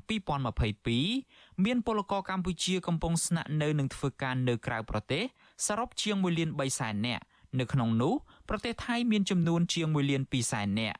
[0.80, 5.23] 2022មានពលករកម្ពុជាកំពុងស្នាក់នៅនិងធ្វើការនៅក្រៅប្រទេស
[5.67, 7.23] សរុបជាង1លាន3សែននាក់
[7.60, 8.13] នៅក្នុងនោះ
[8.49, 10.97] ប្រទេសថៃមានចំនួនជាង1លាន2សែននាក់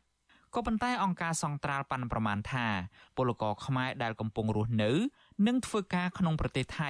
[0.56, 2.67] ក៏ប៉ុន្តែអង្គការសង្ត្រាល់ប៉ាន់ប្រមាណថា
[3.17, 4.91] ពលករខ្មែរដែលកំពុងរស់នៅ
[5.47, 6.89] និងធ្វើការក្នុងប្រទេសថៃ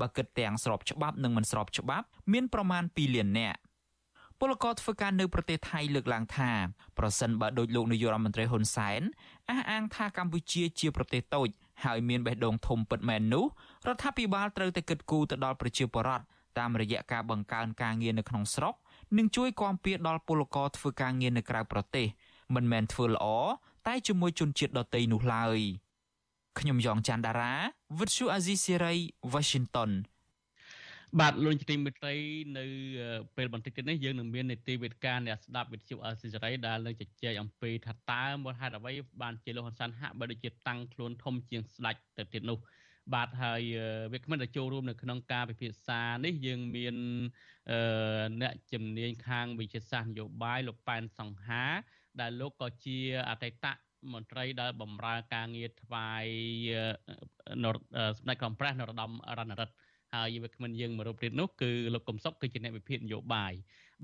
[0.00, 3.58] បើគិតទាំងស្របច្បាប់និងមិនស្របច្បាប់មានប្រមាណ2លាននាក់
[4.40, 6.50] ពលករធ្វើការនៅប្រទេសថៃលើកឡើងថា
[6.98, 9.02] ប្រសិនបើដោយលោកនាយករដ្ឋមន្ត្រីហ៊ុនសែន
[9.50, 11.48] អះអាងថាកម្ពុជាជាប្រទេសតូច
[11.84, 13.44] ហើយមានបេះដូងធំពិតមែននោះ
[13.86, 16.24] រដ្ឋាភិបាលត្រូវតែគិតគូរទៅដល់ប្រជាពលរដ្ឋ
[16.58, 18.74] តាមរយៈការបង្កើនការងារនៅក្នុងស្រុក
[19.18, 22.06] និងជួយគាំពៀដល់ពលករធ្វើការងារនៅក្រៅប្រទេស
[22.54, 23.26] មិនមែនធ្វើល្អ
[23.86, 25.58] តែជាមួយជនជាតិដទៃនោះឡើយ
[26.58, 27.54] ខ្ញុំយ៉ងច័ន្ទដារា
[27.98, 28.94] វិទ្យុអាស៊ីសេរី
[29.32, 29.90] Washington
[31.20, 32.16] បាទលោកជំទាវមិត្តរី
[32.58, 32.64] នៅ
[33.36, 42.58] ពេលបន្តិចទៀតនេះយើងនឹងមាននីតិវិទ្យាអ្នកស្ដាប់វិទ្យុអសិរ័យដែលនឹងជជែកអំពីថាតើមូលហេតុអ្វីបានជាលោកហ៊ុនសែនហាក់បើដូចជាតាំងខ្លួនធំជាងស្ដេចទៅទៀតនោះ
[43.14, 43.62] បាទហើយ
[44.12, 46.96] វាគ្មិនដែលចូលរួមនៅក្នុងការពិភាក្សានេះយើងមាន
[48.42, 51.64] អ្នកជំនាញខាងវិទ្យាសាស្ត្រនយោបាយលោកប៉ែនសង្ហា
[52.20, 52.98] ដែលលោកក៏ជា
[53.30, 53.66] អតីត
[54.12, 56.24] មន្ត្រីដែលបម្រើការងារថ្វាយ
[58.18, 59.74] សម្ដេចក្រមព្រះនរោត្តមរណរដ្ឋ
[60.14, 63.52] ហើយយុវក្មិនយើងមួយរូបទៀតនោះគឺលោកកំសុកគឺជាអ្នកវិភាគនយោបាយ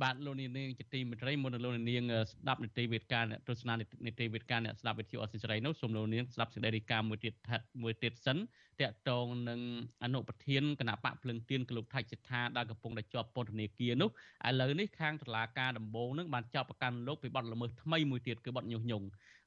[0.03, 3.75] បាទលោកនាងជាទីមេត្រីមុនលោកនាងស្ដាប់នីតិវិទ្យាអ្នកទស្សនា
[4.07, 7.35] នីតិវិទ្យាអ្នកស្ដាប់វិទ្យុអសិរ័យនោះសូមលោកនាងស្ដាប់សេចក្តីរាយការណ៍មួយទៀត
[7.83, 8.39] មួយទៀតសិន
[8.81, 9.61] តកតងនឹង
[10.05, 14.11] អនុប្រធានគណៈបកភ្លឹងទៀនគឺលោកថៃសិដ្ឋាដែលកំពុងតែជាប់ពន្ធនាគារនោះ
[14.49, 19.07] ឥឡូវនេះខាងតុលាការដំបូងនឹងបានចាប់ប្រកាន់លោកពីបទល្មើសថ្មីមួយទៀតគឺបទញុះញង់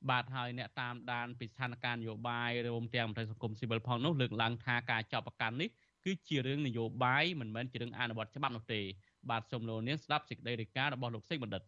[0.10, 5.70] បាទហើយអ្នកតាមដានពីស្ថានភាពនយោបាយរួមទាំងមន្ត្រីសង្គមស៊ីវិលផងនោះលើកឡើងថាការចាប់ប្រកាន់នេះ
[6.06, 8.82] គឺជារឿងនយោបាយមិនមែនជារឿងអនុវត្តច្បាប់នោះទេ
[9.30, 11.64] បាទសូមលោកនាងស្ដាប់សេចក្តីរាយការណ៍របស់លោកសេកបណ្ឌិត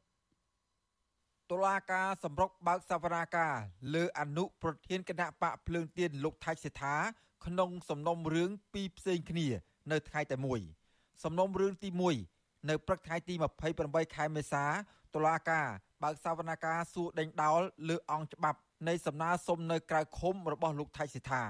[1.52, 3.54] តុលាការសម្រុកបើកសវនាការ
[3.96, 6.96] លើអនុប្រធានគណៈបកភ្លើងទៀនលោកថៃសេដ្ឋា
[7.46, 9.48] ក្នុងសំណុំរឿងពីរផ្សេងគ្នា
[9.92, 10.60] នៅថ្ងៃតែមួយ
[11.24, 11.90] សំណុំរឿងទី
[12.30, 13.34] 1នៅព្រឹកថ្ងៃទី
[13.76, 14.66] 28ខែមេសា
[15.16, 15.68] តុលាការ
[16.04, 21.44] បើកសវនាការសួរដេញដោលលើអង្គច្បាប់នៃសំណើសុំនៅក្រៅឃុំរបស់លោកថៃសេដ្ឋា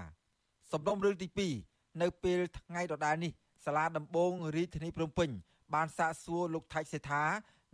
[0.71, 3.31] សំណុំរឿងទី2 នៅពេលថ្ងៃដដែលនេះ
[3.65, 5.29] សាលាដំបងរាជធានីភ្នំពេញ
[5.73, 7.23] បានសាកសួរលោកថៃសេដ្ឋា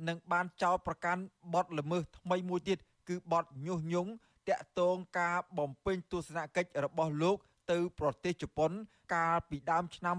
[0.08, 1.22] និងបានចោទប្រកាន់
[1.54, 2.78] បទល្មើសថ្មីមួយទៀត
[3.10, 4.12] គឺបទញុះញង់
[4.50, 7.38] តាក់ទងការបំពេញទស្សនកិច្ចរបស់លោក
[7.72, 8.72] ទៅប្រទេសជប៉ុន
[9.14, 10.18] កាលពីដើមឆ្នាំ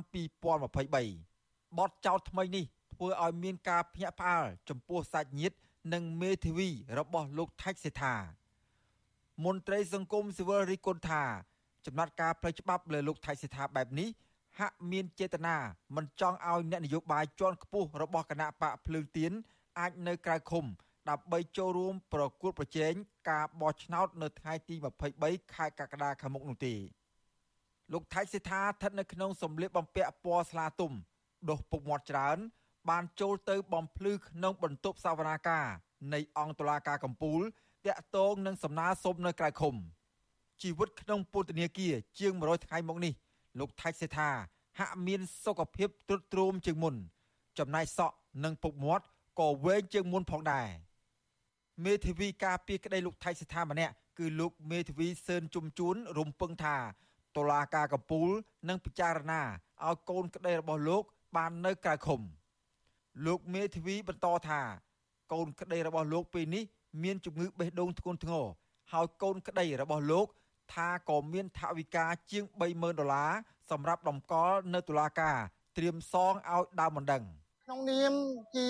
[0.63, 5.57] 2023បទចោទថ្មីនេះធ្វើឲ្យមានការភ្ញាក់ផ្អើលចំពោះសាច់ញាតិ
[5.93, 8.17] និងមេធាវីរបស់លោកថៃសេដ្ឋា
[9.45, 11.25] មន្ត្រីសង្គមស៊ីវិលរីគុណថា
[11.87, 14.09] ចំណាត់ការផ្លូវច្បាប់លើលោកថៃសេដ្ឋាបែបនេះ
[14.59, 15.57] ហាក់មានចេតនា
[15.97, 19.33] មិនចង់ឲ្យអ្នកនយោបាយជាន់ខ្ពស់របស់គណៈបកភ្លើងទៀន
[19.79, 20.65] អាចនៅក្រៅឃុំ
[21.11, 22.93] ដើម្បីចូលរួមប្រគួតប្រជែង
[23.31, 24.75] ការបោះឆ្នោតនៅថ្ងៃទី
[25.15, 26.75] 23ខែកក្កដាខាងមុខនោះទេ
[27.93, 30.93] លោកថៃសេដ្ឋាស្ថិតនៅក្នុងសម្លៀកបំពាក់ពណ៌ស្លាទុំ
[31.49, 32.39] ដុសពុកមាត់ច្រើន
[32.91, 35.67] បានចូលទៅបំភ្លឺក្នុងបន្ទប់សវនាការ
[36.15, 37.41] នៃអង្គតុលាការកំពូល
[37.87, 39.75] តាក់ទងនឹងសំណើសុំនៅក្រៅឃុំ
[40.63, 43.13] ជីវិតក្នុងពន្ធនាគារជាង100ថ្ងៃមកនេះ
[43.59, 44.31] លោកថៃសេដ្ឋា
[44.79, 46.95] ហាក់មានសុខភាពទ្រុឌទ្រោមជាងមុន
[47.59, 49.05] ចំណែកសក់និងពុកមាត់
[49.41, 50.69] ក៏វែងជាងមុនផងដែរ
[51.85, 56.77] មេធាវីការពីក្តីលោកថៃសេដ្ឋាម្នាក់គឺលោកមេធាវីសឿនជុំជួនរំពឹងថា
[57.37, 58.29] តុលាការកំពូល
[58.69, 59.43] នឹងពិចារណា
[59.87, 61.03] ឲ្យកូនក្តីរបស់លោក
[61.37, 62.21] បាននៅក្រៅឃុំ
[63.27, 64.61] លោកមេធាវីបន្តថា
[65.33, 66.65] កូនក្តីរបស់លោកពេលនេះ
[67.03, 68.47] មានជំងឺបេះដូងធ្ងន់ធ្ងរ
[68.93, 70.27] ហើយកូនក្តីរបស់លោក
[70.73, 73.33] ថាក៏មានថវិកាជាង30000ដុល្លារ
[73.71, 75.37] សម្រាប់ដំកល់នៅតុលាការ
[75.77, 77.25] ត្រៀមសងឲ្យដើមមិនដឹង
[77.67, 78.13] ក្នុងនាម
[78.57, 78.69] ជា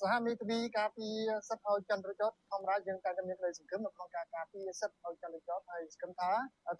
[0.00, 1.16] សហមេធាវីការពារ
[1.48, 6.30] សិទ្ធិឲ្យចន្ទរចតធម្មតាយើងតែមានក្តីសង្ឃឹមនៅក្នុងការការពារសិទ្ធិឲ្យចន្ទរចតហើយសង្ឃឹមថា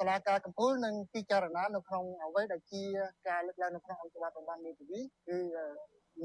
[0.01, 2.83] តុលាការកំពូលនឹងពិចារណានៅក្នុងអ្វីដែលជា
[3.29, 5.39] ការលើកឡើងនៅក្នុងអង្គការប្រព័ន្ធមេធាវីគឺ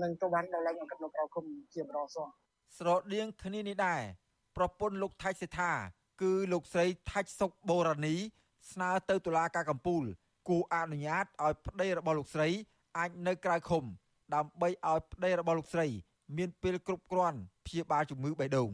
[0.02, 2.28] នឹងត្រូវបានដល់ឡើងអង្គិតនៅក្រៅគុំជាបរសង
[2.78, 4.02] ស្រដៀងគ្នានេះដែរ
[4.58, 5.71] ប្រពន្ធលោកថៃសេដ្ឋា
[6.21, 8.15] គឺលោកស្រីថាច់សុកបូរ៉ានី
[8.71, 10.03] ស្នើទៅតុលាការកំពូល
[10.49, 12.49] គូអនុញ្ញាតឲ្យប្តីរបស់លោកស្រី
[12.97, 13.84] អាចនៅក្រៅឃុំ
[14.36, 15.88] ដើម្បីឲ្យប្តីរបស់លោកស្រី
[16.38, 18.71] មានពេលគ្រប់គ្រាន់ព្យាបាលជំងឺបេះដូង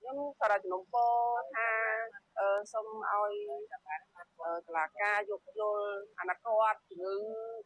[0.00, 1.10] ខ្ញុំក៏រកជំនុំពរ
[1.54, 1.68] ថា
[2.72, 3.32] សូមឲ្យ
[4.66, 5.84] តឡាការយកយល់
[6.18, 7.16] អាណត្តិគាត់ជំងឺ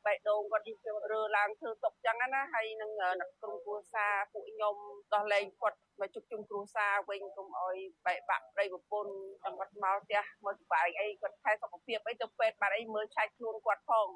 [0.04, 0.76] បេះដូងគាត់យឺត
[1.12, 4.76] រើឡើងធ្វើຕົកចឹងណាហើយនឹងអ្នកក្រុមគ្រួសារពួកខ្ញុំ
[5.14, 7.76] ដោះលែងគាត់មកជុំជុំគ្រួសារវិញកុំឲ្យ
[8.06, 9.12] បែកបាក់ប្តីប្រពន្ធ
[9.44, 14.08] ចាំគាត់មកផ្ទះមកសុបាយអីគាត់ខែសុខភាពអីទៅពេទ្យបាត់អីមើលឆែកខ្លួនគាត់ផង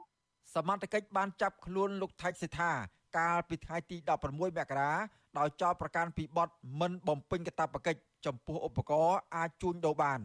[0.54, 2.72] សមត្ថកិច្ចបានចាប់ខ្លួនលោកថៃសេដ្ឋា
[3.18, 4.92] កាលពីថ្ងៃទី16មករា
[5.38, 6.48] ដោយចោទប្រកាន់ពីបទ
[6.80, 10.20] មិនបំពេញកាតព្វកិច្ចចំពោះឧបករណ៍អាចជួញដូរបាន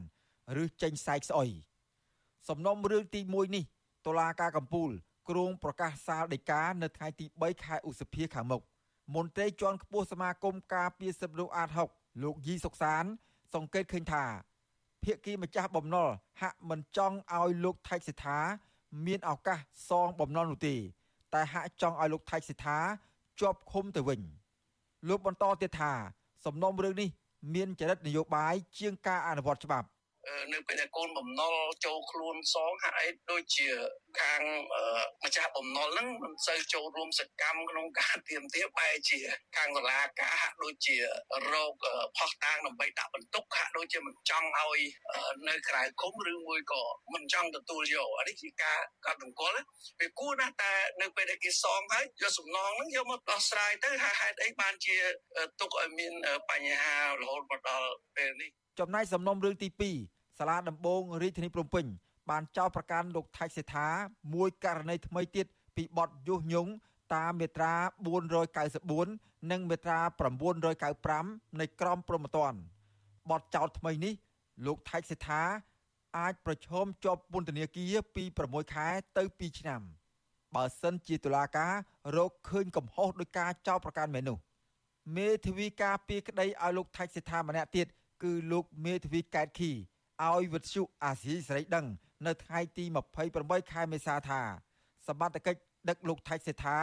[0.61, 1.49] ឬចេញសែកស្អុយ
[2.49, 3.63] សំណុំរឿងទី1នេះ
[4.05, 4.89] តុលាការកំពូល
[5.29, 8.61] គ្រងប្រកាសសាលដីកានៅថ្ងៃទី3ខែឧសភាខាងមុខ
[9.15, 13.03] មន្ត្រីជាន់ខ្ពស់សមាគមការពារសិទ្ធិមនុស្សអាត6លោកយីសុកសាន
[13.53, 14.23] សង្កេតឃើញថា
[15.03, 16.09] ភៀកគីម្ចាស់បំណុល
[16.41, 18.39] ហាក់មិនចង់ឲ្យលោកថៃសិដ្ឋា
[19.05, 20.75] មានឱកាសសងបំណុលនោះទេ
[21.33, 22.77] តែហាក់ចង់ឲ្យលោកថៃសិដ្ឋា
[23.39, 24.21] ជាប់ឃុំទៅវិញ
[25.09, 25.91] លោកបន្តទៀតថា
[26.45, 27.09] សំណុំរឿងនេះ
[27.53, 29.87] មានចរិតនយោបាយជាងការអនុវត្តច្បាប់
[30.53, 31.53] នៅពេលដែលកូនបំណុល
[31.85, 33.67] ចូលខ្លួនសងហាក់អីដូចជា
[34.19, 34.41] ខាង
[35.23, 39.19] ម្ចាស់បំណុលហ្នឹងមិនសូវចូលរួមសកម្មក្នុងការទៀមទាបែរជា
[39.55, 40.97] ខាងតុលាការហាក់ដូចជា
[41.51, 41.73] រោគ
[42.17, 44.79] ផោះតាងដើម្បីដាក់បន្ទុកហាក់ដូចជាមិនចង់ឲ្យ
[45.49, 46.83] នៅក្រៅគុំឬមួយក៏
[47.13, 49.63] មិនចង់ទទួលយកអានេះជាការកត់សម្គាល់
[49.99, 54.95] វាគួរណាស់តែនៅពេលដែលគេសងហើយយកសំណងហ្នឹងយកមកដោះស្រាយទៅហេតុអីបានជា
[55.59, 56.13] ទុកឲ្យមាន
[56.49, 59.67] បញ្ហារហូតមកដល់ពេលនេះ ចំណែកសំណុំរឿងទី
[60.03, 61.85] 2សាលាដំបងរាជធានីភ្នំពេញ
[62.29, 63.87] បានចោទប្រកាន់លោកថៃសេដ្ឋា
[64.33, 66.71] មួយករណីថ្មីទៀតពីបទញុះញង់
[67.15, 67.73] តាមមាត្រា
[68.61, 69.99] 494និងមាត្រា
[70.79, 72.59] 995នៃក្រមព្រហ្មទណ្ឌ
[73.29, 74.13] បទចោទថ្មីនេះ
[74.65, 75.41] លោកថៃសេដ្ឋា
[76.17, 79.81] អាចប្រឈមជាប់ពន្ធនាគារពី6ខែទៅ2ឆ្នាំ
[80.55, 81.73] បើសិនជាតុលាការ
[82.17, 84.37] រកឃើញកំហុសដោយការចោទប្រកាន់មែននោះ
[85.15, 87.87] មេធាវីការពីក្តីឲ្យលោកថៃសេដ្ឋាម្នាក់ទៀត
[88.23, 89.71] គឺលោកមេធាវីកែតខី
[90.23, 91.85] ឲ្យវិទ្យុអាស៊ីសេរីដឹង
[92.27, 92.85] នៅថ្ងៃទី
[93.29, 94.41] 28ខែមេសាថា
[95.07, 95.59] សមត្ថកិច្ច
[95.89, 96.77] ដឹកលោកថៃសេដ្ឋា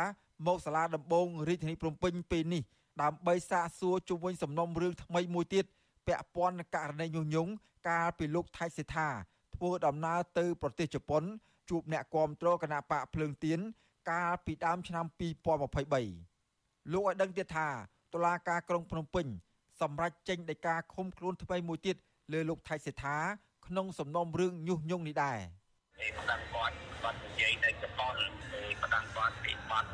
[0.47, 2.63] មកសាលាដំបងរាជធានីភ្នំពេញពេលនេះ
[3.03, 5.65] ដើម្បីសាកសួរជុំវិញសំណុំរឿងថ្មីមួយទៀត
[6.07, 7.53] ពាក់ព័ន្ធនឹងករណីញុះញង់
[7.89, 9.09] កាលពីលោកថៃសេដ្ឋា
[9.57, 11.23] ធ្វើដំណើរទៅប្រទេសជប៉ុន
[11.71, 13.61] ជួបអ្នកគាំទ្រគណៈបកភ្លើងទៀន
[14.11, 17.69] កាលពីដើមឆ្នាំ2023លោកឲ្យដឹងទៀតថា
[18.13, 19.27] តុលាការក្រុងភ្នំពេញ
[19.81, 21.97] សម្រាប់ចេញដីកាឃុំខ្លួនថ្មីមួយទៀត
[22.33, 23.17] លើលោកថៃសេដ្ឋា
[23.67, 25.39] ក្នុងសំណុំរឿងញុះញង់នេះដែរ
[26.07, 28.27] ឯបដិគាត់គាត់និយាយនៅចប៉ុនឯ
[28.83, 29.91] បដិគាត់ពីបាត់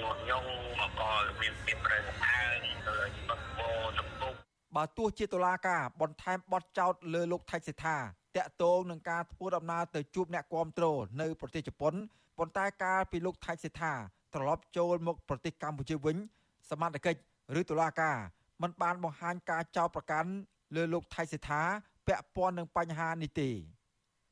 [0.00, 0.48] ញុះញង់
[0.80, 2.96] មកក៏មានពីប្រឹងអើងទៅ
[3.28, 4.34] បឹកបោចំពុក
[4.76, 7.96] បើទោះជាតុលាការបន្ថែមបទចោទលើលោកថៃសេដ្ឋា
[8.36, 10.86] តាក់ទងនឹងការធ្វើដំណើរទៅជួបអ្នកគាំទ្រ
[11.20, 11.94] នៅប្រទេសជប៉ុន
[12.38, 13.92] ប៉ុន្តែកាលពីលោកថៃសេដ្ឋា
[14.34, 16.16] ត្រឡប់ចូលមកប្រទេសកម្ពុជាវិញ
[16.70, 17.20] សមត្ថកិច្ច
[17.60, 18.16] ឬតុលាការ
[18.64, 20.30] មិនបានបង្ហាញការចោទប្រកាន់
[20.76, 21.62] លើលោកថៃសេដ្ឋា
[22.06, 23.50] ពាក់ព័ន្ធនឹងបញ្ហានេះទេ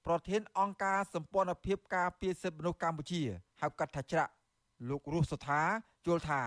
[0.06, 3.22] ប្រធានអង្គការសម្ព័ន្ធភាពការពារសិទ្ធិមនុស្សកម្ពុជា
[3.60, 4.32] ហៅកាត់ថាច្រាក់
[4.88, 5.60] លោករស់សុថា
[6.06, 6.42] យល់ថា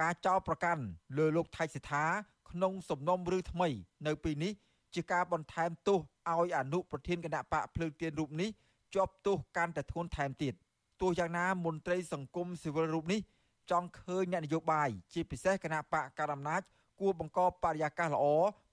[0.00, 0.82] ការចោទប្រកាន់
[1.18, 2.04] លើលោកថៃសេដ្ឋា
[2.50, 3.68] ក្នុងសំណុំរឿងថ្មី
[4.06, 4.52] នៅពេលនេះ
[4.94, 5.98] ជាការបន្ថែមទោស
[6.30, 8.50] ឲ្យអនុប្រធានគណៈបកភ្លើងទៀនរូបនេះ
[8.94, 10.54] ជាប់ទោសកាន់តែធ្ងន់ថែមទៀត
[11.00, 13.20] ទោះយ៉ាងណាមន្ត្រីសង្គមស៊ីវិលរូបនេះ
[13.70, 16.62] ចង់ឃើញអ្នកនយោបាយជាពិសេសគណៈបកកណ្ដាលអំណាច
[17.00, 18.26] គួរបង្កបរិយាកាសល្អ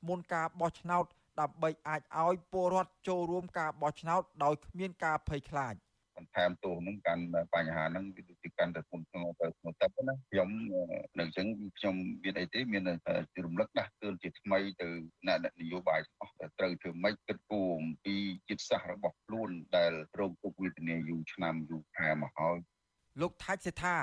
[0.08, 1.06] មុនការបោះឆ្នោត
[1.40, 5.76] ដើម្បីអាចឲ្យពលរដ្ឋចូលរួមការបោះឆ្នោតដោយគ្មានការភ័យខ្លាច
[6.18, 7.24] បន្ថែមទោសនឹងកាន់
[7.56, 10.50] បញ្ហាហ្នឹងវាដូចជាកាន់តែធ្ងន់ធ្ងរទៅធ្ងន់ទៅណាខ្ញុំ
[11.18, 12.84] នៅអញ្ចឹងខ្ញុំមានអីទេមាន
[13.46, 14.88] រំលឹកដាស់តឿនជាថ្មីទៅ
[15.28, 18.16] អ្នកនយោបាយទាំងអស់ត្រូវធ្វើម៉េចគិតគូរអំពី
[18.50, 22.58] ចិត្តសាស្ត្ររបស់ខ្លួនដែលរងទុក្ខវេទនាយូរឆ្នាំយូរខែមកហើយ
[23.22, 23.98] លោកថាច់សេថា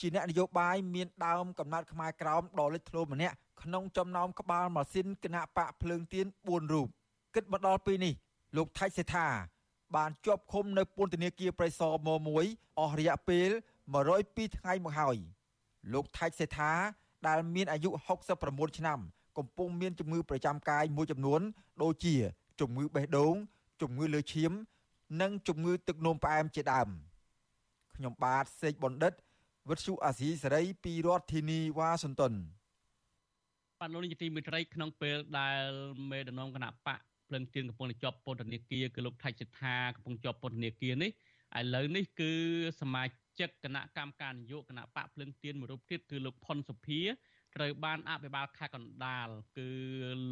[0.00, 6.88] ជាអ្នកនយោបាយមានដើមកំណត់ខ្មែរក្រោមដ៏លេចធ្លោម្នាក់ ក្នុងចំណោមក្បាលម៉ាស៊ីនគណៈបកភ្លើងទៀន4រូប
[7.34, 8.14] គិតមកដល់ពេលនេះ
[8.56, 9.26] លោកថៃសេថា
[9.96, 12.08] បានជាប់ឃុំនៅពន្ធនាគារព្រៃសរម
[12.44, 13.50] 1អស់រយៈពេល
[14.02, 15.16] 102ថ្ងៃមកហើយ
[15.92, 16.72] លោកថៃសេថា
[17.28, 17.90] ដែលមានអាយុ
[18.34, 18.98] 69ឆ្នាំ
[19.38, 21.40] កំពុងមានជំងឺប្រចាំកាយមួយចំនួន
[21.82, 22.14] ដូចជា
[22.60, 23.34] ជំងឺបេះដូង
[23.82, 24.52] ជំងឺលើឈាម
[25.20, 26.88] និងជំងឺទឹកនោមផ្អែមជាដើម
[27.96, 29.12] ខ្ញុំបាទសេកបណ្ឌិត
[29.68, 32.34] វិទ្យុអាស៊ីសេរីពីរដ្ឋធានីវ៉ាស៊ីនតោន
[33.80, 35.68] បាទលោកនាយកទីមេត្រីក្នុងពេលដែល
[36.10, 41.10] មេដឹកនាំគណៈបកភ្លឹងទៀនកំពុងជាប់ពន្ធនាគារគឺលោកថៃសិដ្ឋាកំពុងជាប់ពន្ធនាគារនេះ
[41.58, 42.32] ឥឡូវនេះគឺ
[42.80, 43.04] សមា
[43.38, 47.00] ជិកគណៈកម្មការនយោបាយគណៈបកភ្លឹងទៀនមួយរូបទៀតគឺលោកផុនសុភា
[47.56, 49.68] ត្រូវបានអភិបាលខេត្តកណ្ដាលគឺ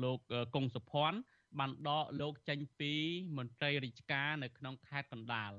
[0.05, 0.21] លោក
[0.55, 1.19] កុងសុភ័ណ្ឌ
[1.59, 2.93] បានដកលោកចេញពី
[3.37, 5.53] មន្ត្រីរាជការនៅក្នុងខេត្តកណ្ដាល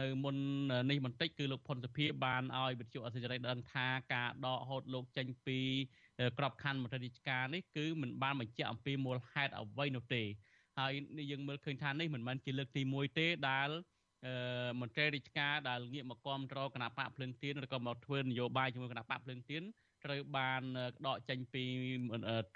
[0.00, 0.36] នៅមុន
[0.90, 5.60] នេះបន្តិចគឺលោកផុនសុភាបានឲ្យវិទ្យុអសិរ័យដឹងថាការដកហូតលោកចេញពី
[6.38, 10.22] ក្របខ័ណ្ឌមន្ត្រីរាជការនេះគឺមិនបានបញ្ជាក់អំពីមូលហេតុអ្វីនោះទេ
[10.78, 10.92] ហើយ
[11.30, 13.68] យើងមើលឃើញថានេះមិនមែនជាលើកទី1ទេដែល
[14.80, 19.62] មន្ត្រីរាជការដែលងាកមកគ្រប់គ្រងគណៈបកភ្លឹងទៀនឬក៏មកធ្វើនយោបាយជាមួយគណៈបកភ្លឹងទៀន
[20.04, 20.62] ត្រូវបាន
[21.06, 21.64] ដកចេញពី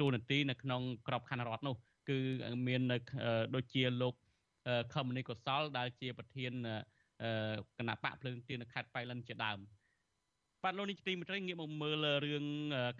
[0.00, 1.76] ទូនាទីនៅក្នុងក្របខ័ណ្ឌរដ្ឋនោះ
[2.08, 2.18] គឺ
[2.66, 2.80] មាន
[3.54, 4.14] ដូចជាលោក
[4.92, 6.52] ខមនីកុសលដែលជាប្រធាន
[7.78, 9.58] គណៈបកភ្លើងទៀននៅខេត្តបៃលិនជាដើម
[10.66, 12.46] បាទលោកនេះទីមន្ត្រីងាកមកមើលរឿង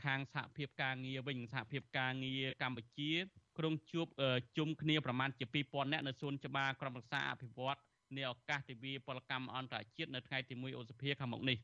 [0.05, 3.11] ខាងសហភាពការងារវិញសហភាពការងារកម្ពុជា
[3.59, 4.07] ក្រុងជួប
[4.57, 7.79] ជុំគ្នាប្រមាណជា2000នាក់នៅសួនច្បារក្រុមរក្សាអភិវឌ្ឍ
[8.17, 11.59] នៃឱកាសទិវាពលកម្មអន្តរជាតិនៅថ្ងៃទី1ឧសភាខាងមុខនេះ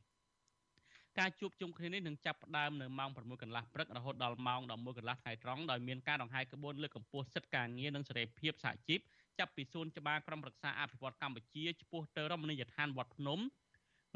[1.18, 9.00] ការជួបជុំគ្នានេះនឹងចាប់ផ្ដើមនៅម៉ោង6កន្លះព្រឹករហូតដល់ម៉ោង11កន្លះថ្ងៃត្រង់ដោយមានការដង្ហែក្បួនលើកកម្ពស់សិទ្ធិការងារនិងសេរីភាពសហជីព
[9.38, 13.40] ចាប់ពីសួនច្បារក្រុមរក្សាអភិវឌ្ឍកម្ពុជាឆ្ពោះទៅរមណីយដ្ឋានវត្តភ្នំ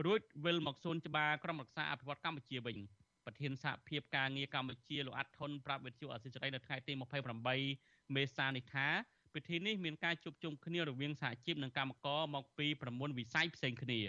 [0.03, 2.77] រួចវិលមកសួនច្បារក្រុមរក្សាអភិវឌ្ឍកម្ពុជាវិញ
[3.25, 6.93] ប្រធានសហភាពការងារកម្ពុជាលោកអាត់ថុនប្រាប់វិទ្យុអសិរ័យនៅថ្ងៃទី
[7.55, 8.87] 28មេសានេះថា
[9.35, 14.01] ពិធីនេះមានការជួបជុំគ្នារវាងសហជីពនិងកម្មករមកពី9វិស័យផ្សេងគ្នា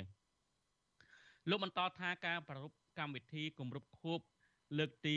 [1.49, 4.19] លោកបន្តថាការប្រារព្ធកម្មវិធីគម្រប់ខួប
[4.77, 5.15] លើកទី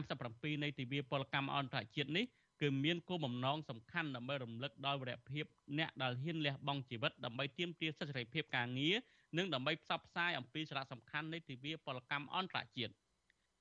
[0.00, 2.26] 137នៃទិវាពលកម្មអន្តរជាតិនេះ
[2.60, 5.44] គឺមានគោលបំណងសំខាន់ដើម្បីរំលឹកដល់វីរភាព
[5.78, 8.96] អ្នកដែលហ៊ានលះបង់ជីវិតដើម្បីទាមទារសិទ្ធិសេរីភាពការងារ
[9.36, 12.92] និងដើម្បីផ្សព្វផ្សាយអំពីសារៈសំខាន់នៃទិវាពលកម្មអន្តរជាតិ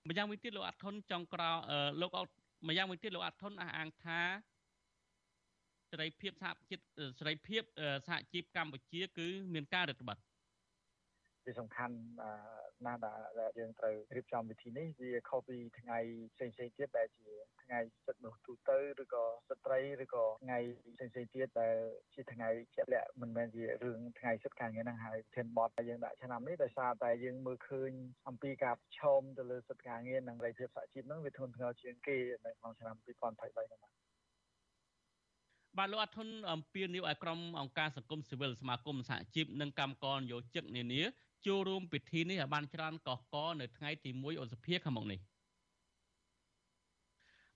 [0.07, 1.51] ម្យ៉ាងវិញទៀតលោកអាត់ថុនចង់ក្រោ
[2.01, 2.11] លោក
[2.67, 4.19] ម្យ៉ាងវិញទៀតលោកអាត់ថុនអះអាងថា
[5.91, 6.79] សេរីភាពសហជីព
[7.19, 7.63] សេរីភាព
[8.07, 10.35] សហជីពកម្ពុជា គឺ មានការរឹតបន្តឹង
[11.45, 11.95] វាសំខាន់
[12.85, 13.13] ណាស់ដែ
[13.49, 15.99] លយើងត្រូវរៀបចំវិធីនេះវាខុសពីថ្ងៃ
[16.35, 17.27] ផ្សេងៗទៀតដែលជា
[17.63, 20.59] ថ្ងៃសិទ្ធិមនុស្សទូទៅឬក៏ស្ត្រីឬក៏ថ្ងៃ
[20.95, 21.75] ផ្សេងៗទៀតដែល
[22.13, 27.91] ជាថ្ងៃជាក់លាក់មិនមែនជារឿងថ្ងៃសិទ្ធិការងារហ្នឹងហើយធានបតដែលយើងដាក់ឆ្នាំនេះដោយសារតែយើងមើលឃើញ
[28.27, 34.05] អំពីការប្រឈមទៅលើសិទ្ធិការងារនិងសេរីភាពសហជីពហ្នឹងវាធ្ងន់ធ្ងរជាងគេនៅក្នុងឆ្នាំ2023ហ្នឹងបាទ
[35.77, 41.01] បាទលោកអធុនអំពីនីវឲ្យក្រុមអង្គការសង្គមស៊ីវិលសមាគមសហជីពនិងកម្មករនយោជិកនានា
[41.45, 45.19] ចូលរួមពិធីនេះឲ្យបានច្រើនកកកនៅថ្ងៃទី1ឧសភាខាងមុខនេះ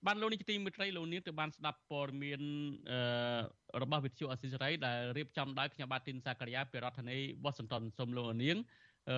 [0.06, 2.40] បានលោកនេះទីមិត្តរីលោកនាងទៅបានស្ដាប់ព័ត៌មាន
[2.90, 8.56] អឺរបស់វិទ្យុអស៊ីសេរីដែលរៀបចំដោយខ្ញុំបាទទីនសាករិយាពីរដ្ឋធានីវ៉ាស៊ីនតោនសូមលោកនាង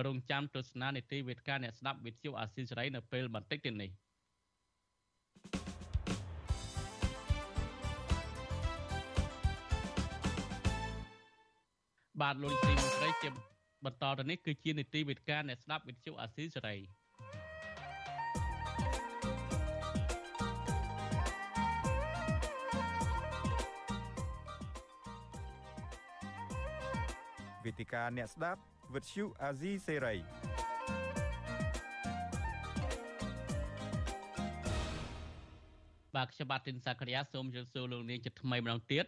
[0.05, 3.91] រងចាំទស្សនានីតិវេទិកាអ្នកស្ដាប់វិទ្យុអស៊ីសេរីនៅពេលបន្តិចទៀតនេះ
[12.21, 13.52] បាទលោកទីមិត្តរីជា
[13.85, 16.75] បន្តទៅនេះគឺជានីតិវិទ្យាអ្នកស្ដាប់វិទ្យុអាស៊ីសេរី
[27.65, 28.61] វេទិកាអ្នកស្ដាប់
[28.93, 30.15] វិទ្យុអាស៊ីសេរី
[36.15, 39.05] បាទខ្ញុំបាទទីនសាករិយាសូមជម្រាបសួរលោកនាងជាថ្មីម្ដងទៀត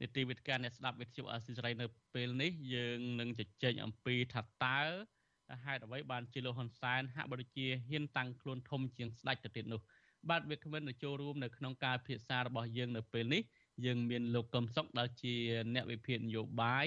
[0.00, 4.80] នីតិវិទ្យាអ្នកស្ដាប់វិទ្យុអសិរ័យនៅពេលនេះយើងនឹងជជែកអំពីថាតើ
[5.64, 9.80] ហេតុអ្វីបានជាលោកហ៊ុនសែនហាក់បីជាហ៊ានតាំងខ្លួនធំជាងស្ដេចទៅទៀតនោះ
[10.30, 13.42] បាទវាគ្មិនទៅចូលរួមនៅក្នុងការពិភាក្សារបស់យើងនៅពេលនេះ
[13.84, 15.34] យើងមានលោកកឹមសុខដែលជា
[15.74, 16.86] អ្នកវិភាគនយោបាយ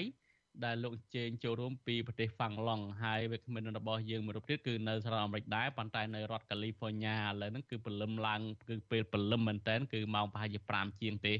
[0.64, 11.34] ដែលលោកជេងចូលរួមពីប្រទេសហ្វាំងឡង់ហើយវាគ្មិនរបស់យើងមួយរូបទៀតគឺនៅសហរដ្ឋអាមេរិកដែរប៉ុន្តែនៅរដ្ឋកាលីហ្វ័រញ៉ាឥឡូវហ្នឹងគឺព្រលឹមឡើងគឺពេលព្រលឹមមែនតើគឺម៉ោងប្រហែលជា5ជាងទេ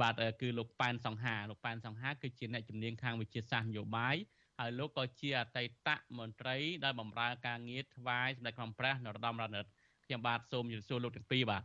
[0.00, 4.16] បាទគឺលោកប៉ែនសង្ហាលោកប៉ែនសង្ហាគឺជាអ្នកជំនាញខាងវិទ្យាសាស្ត្រនយោបាយ
[4.58, 5.88] ហើយលោកក៏ជាអតីត
[6.18, 9.70] មន្ត្រីដែលបម្រើការងារថ្វាយសម្ដេចក្រមព្រះនរោត្តមរណរដ្ឋ
[10.04, 11.62] ខ្ញុំបាទសូមជម្រាបសួរលោកទាំងពីរបាទ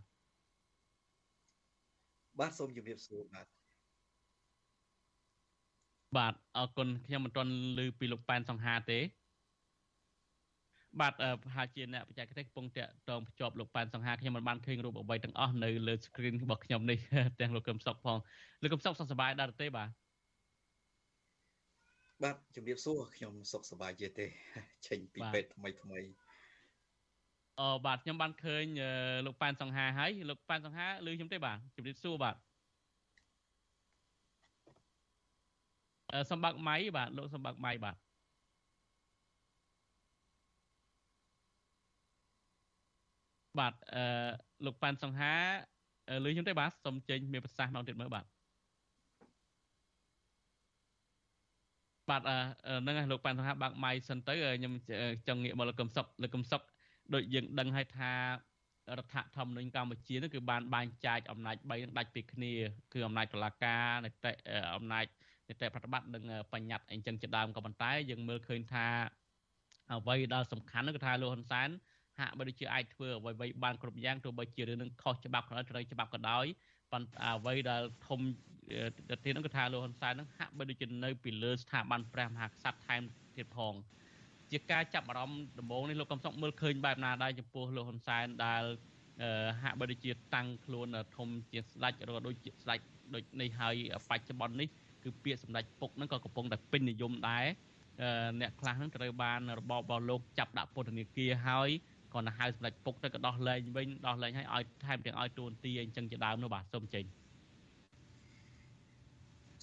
[2.40, 3.61] បាទសូមជម្រាបសួរបាទ
[6.18, 7.52] បាទអរគុណខ្ញុំមិនទាន់
[7.84, 9.00] ឮពីលោកប៉ែនសង្ហាទេ
[11.00, 17.00] បាទប្រហែលជាអ្នកបច្ចេកទេសកំពុងតាក់ទងភ្ជាប់លោកប៉ែនសង្ហាខ្ញុំមិនបានឃើញរូបអ្វីទាំងអស់នៅលើ screen របស់ខ្ញុំនេះ
[17.40, 18.18] ទាំងលោកកឹមសុខផង
[18.62, 19.90] លោកកឹមសុខសុខសប្បាយដែរទេបាទ
[22.24, 24.26] បាទជំរាបសួរខ្ញុំសុខសប្បាយជាទេ
[24.88, 26.00] ចេញពីពេទ្យថ្មីថ្មី
[27.60, 28.66] អឺបាទខ្ញុំបានឃើញ
[29.26, 32.36] លោកប៉ែនសង្ហាហើយលោកប៉ែនសង្ហាឮខ្ញុំទេបាទជំរាបសួរបាទ
[36.32, 37.96] សម្បាក់ម៉ៃបាទលោកសម្បាក់ម៉ៃបាទ
[43.60, 44.30] បាទអឺ
[44.66, 45.36] លោកប៉ាន់សង្ហា
[46.24, 48.26] លឺខ្ញុំទេបាទសូមចេញមានប្រសាសន៍មកទៀតមើលបាទ
[52.10, 54.74] បាទហ្នឹងហើយលោកប៉ាន់សង្ហាបាក់ម៉ៃសិនទៅខ្ញុំ
[55.28, 56.62] ចង់ងាកមកលោកកឹមសុកលោកកឹមសុក
[57.14, 58.12] ដូចយើងដឹងហើយថា
[58.98, 62.52] រដ្ឋធម្មនុញ្ញកម្ពុជានោះគឺបានបែងចែកអំណាច3នឹងដាច់ពីគ្នា
[62.94, 64.32] គឺអំណាចតុលាការនីតិ
[64.76, 65.06] អំណាច
[65.52, 66.24] នីតិប្រតិបត្តិនិង
[66.54, 68.86] បញ្ញត្តិអីចឹងជាដើមក៏ប៉ុន្តែយើងមើលឃើញថា
[69.92, 71.70] អ្វីដែលសំខាន់នោះគឺថាលោកហ៊ុនសែន
[72.20, 76.46] ហាក់បីដូចជាអាចធ្វើអ្វីៗបានគ្រប់យ៉ាងទោះបីជារឿងនឹងខុសច្បាប់ក៏ដោយត្រូវច្បាប់ក៏ដោយ
[76.92, 78.20] ប៉ុន្តែអ្វីដែលធំ
[79.10, 83.02] ទៅទៀតនោះគឺថាលោកហ៊ុនសែននឹងហាក់បីដូចជានៅពីលើស្ថាប័នព្រះមហាក្សត្រថែម
[83.38, 83.74] ទៀតផង
[84.52, 88.64] ជាការចាប់អារម្មណ៍ដំបូងនេះលោកកំសុកមើលឃើញបែបណាដែរចំពោះលោកហ៊ុនសែនដែល
[89.62, 90.88] ហាក់បីដូចជាតាំងខ្លួន
[91.18, 92.80] ធំជាស្ដេចរដូចជាស្ដេច
[93.14, 93.76] ដូចនេះហើយ
[94.10, 94.68] បច្ចុប្បន្ននេះ
[95.04, 97.46] គឺពាក្យសម្ដេចពុកហ្នឹងក៏កំពុងតែពេញនិយមដែរ
[98.42, 101.70] អ្នកខ្លះហ្នឹងត្រូវបានរបបរបស់លោកចាប់ដាក់ពន្ធនាគារហើយ
[102.14, 107.06] គាត់ទៅហៅសម្ដេចពុកទៅក៏ដោះលែងវិញដោះលែងឲ្យឲ្យថែមទាំងឲ្យទួនាទីអញ្ចឹងជាដើមនោះបាទសូមចេញ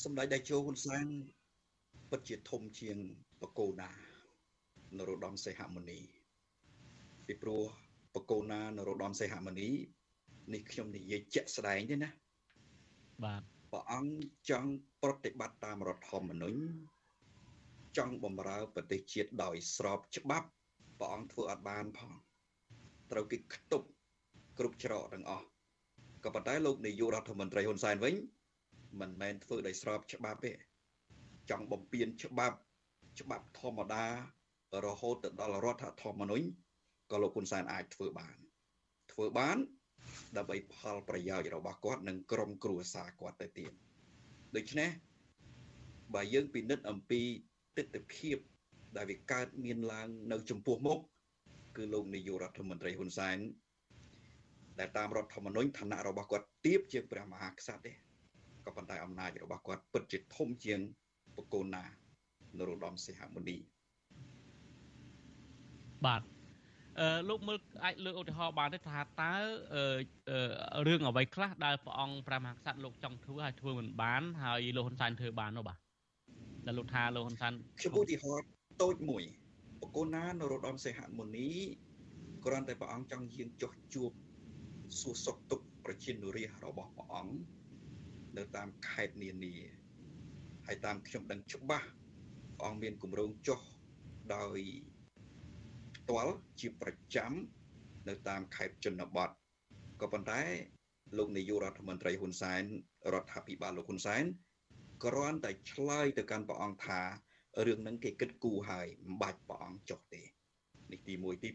[0.04, 1.06] សម្ដេចតេជោហ៊ុនសែន
[2.10, 2.96] ពិតជាធំជាង
[3.42, 3.90] បកូណា
[4.96, 5.98] នរោត្តមសីហមុនី
[7.26, 7.62] ពីព្រោះ
[8.14, 9.68] បកូណានរោត្តមសីហមុនី
[10.54, 12.10] នេះខ្ញុំនិយាយជាក់ស្ដែងទេណា
[13.24, 13.42] បាទ
[13.72, 14.12] ព្រះអង្គ
[14.50, 14.70] ចង់
[15.02, 16.60] ប្រតិបត្តិតាមរដ្ឋធម្មនុញ្ញ
[17.96, 20.48] ចង់បំរើប្រទេសជាតិដោយស្របច្បាប់
[20.98, 22.12] ព្រះអង្គធ្វើអត់បានផង
[23.10, 23.86] ត្រូវគេខ្ទប់
[24.58, 25.46] គ្រប់ច្រកទាំងអស់
[26.24, 28.14] ក៏ប៉ុន្តែលោកនាយករដ្ឋមន្ត្រីហ៊ុនសែនវិញ
[29.00, 30.52] មិនមែនធ្វើដោយស្របច្បាប់ទេ
[31.50, 32.56] ចង់បំពេញច្បាប់
[33.20, 34.04] ច្បាប់ធម្មតា
[34.86, 36.46] រហូតទៅដល់រដ្ឋធម្មនុញ្ញ
[37.10, 38.36] ក៏លោកហ៊ុនសែនអាចធ្វើបាន
[39.12, 39.58] ធ្វើបាន
[40.36, 43.72] ដើម្បីផលប្រយោជន៍របស់គាត់និងក្រុមគ្រួសារគាត់ទៅទៀត
[44.56, 44.90] ដូច្នេះ
[46.14, 47.20] បើយើងពិនិត្យអំពី
[47.76, 48.32] ទស្សនវិជ្ជា
[48.96, 50.98] ដែលវាកើតមានឡើងនៅចំពោះមុខ
[51.76, 53.38] គឺលោកនាយករដ្ឋមន្ត្រីហ៊ុនសែន
[54.78, 57.92] ដែលតាមរដ្ឋធម្មនុញ្ញឋានៈរបស់គាត់ទៀបជាងព្រះមហាក្សត្រទេ
[58.64, 60.80] ក៏ប៉ុន្តែអំណាចរបស់គាត់ពិតជាធំជាង
[61.36, 61.84] បកូនណា
[62.58, 63.56] នរោត្តមសីហមុនី
[66.06, 66.37] បាទអឺ
[67.28, 69.34] លោកមើលអាចលើកឧទាហរណ៍បានទេថាតើ
[70.86, 75.78] រឿងអ្វីខ្លះដែលព្រះអង្គព្រះមហាក្សត្រលោកចង់ធ្វើហើយធ្វើមិនបាន ហើយលោកហ៊ុនសែនធ្វើបាននោះបាទ
[76.66, 78.46] ដែលលោកថាលោកហ៊ុនសែនខ្ញុំឧទាហរណ៍
[78.82, 79.22] តូចមួយ
[79.82, 81.48] បកូនណានរោត្តមសីហមុនី
[82.44, 84.10] គ្រាន់តែព្រះអង្គចង់យាងចុះជួប
[85.00, 87.36] សួរសុខទុក្ខប្រជានុរាស្ត្ររបស់ព្រះអង្គ
[88.36, 89.54] នៅតាមខេត្តនានា
[90.66, 91.88] ហើយតាមខ្ញុំដឹងច្បាស់
[92.58, 93.60] ព្រះអង្គមានគម្រោងចុះ
[94.34, 94.58] ដោយ
[94.97, 97.32] ផ្ទាល់ជាប្រចាំ
[98.08, 99.30] នៅតាមខេត្តជនបទ
[100.00, 100.40] ក៏ប៉ុន្តែ
[101.16, 102.62] លោកនាយករដ្ឋមន្ត្រីហ៊ុនសែន
[103.12, 104.24] រដ្ឋាភិបាលលោកហ៊ុនសែន
[105.04, 107.00] គ្រាន់តែឆ្លើយទៅកាន់ព្រះអង្គថា
[107.66, 110.22] រឿងហ្នឹងគេគិតគូរហើយមិនបាច់ព្រះអង្គចុះទេ
[110.92, 111.50] នេះទី1ទី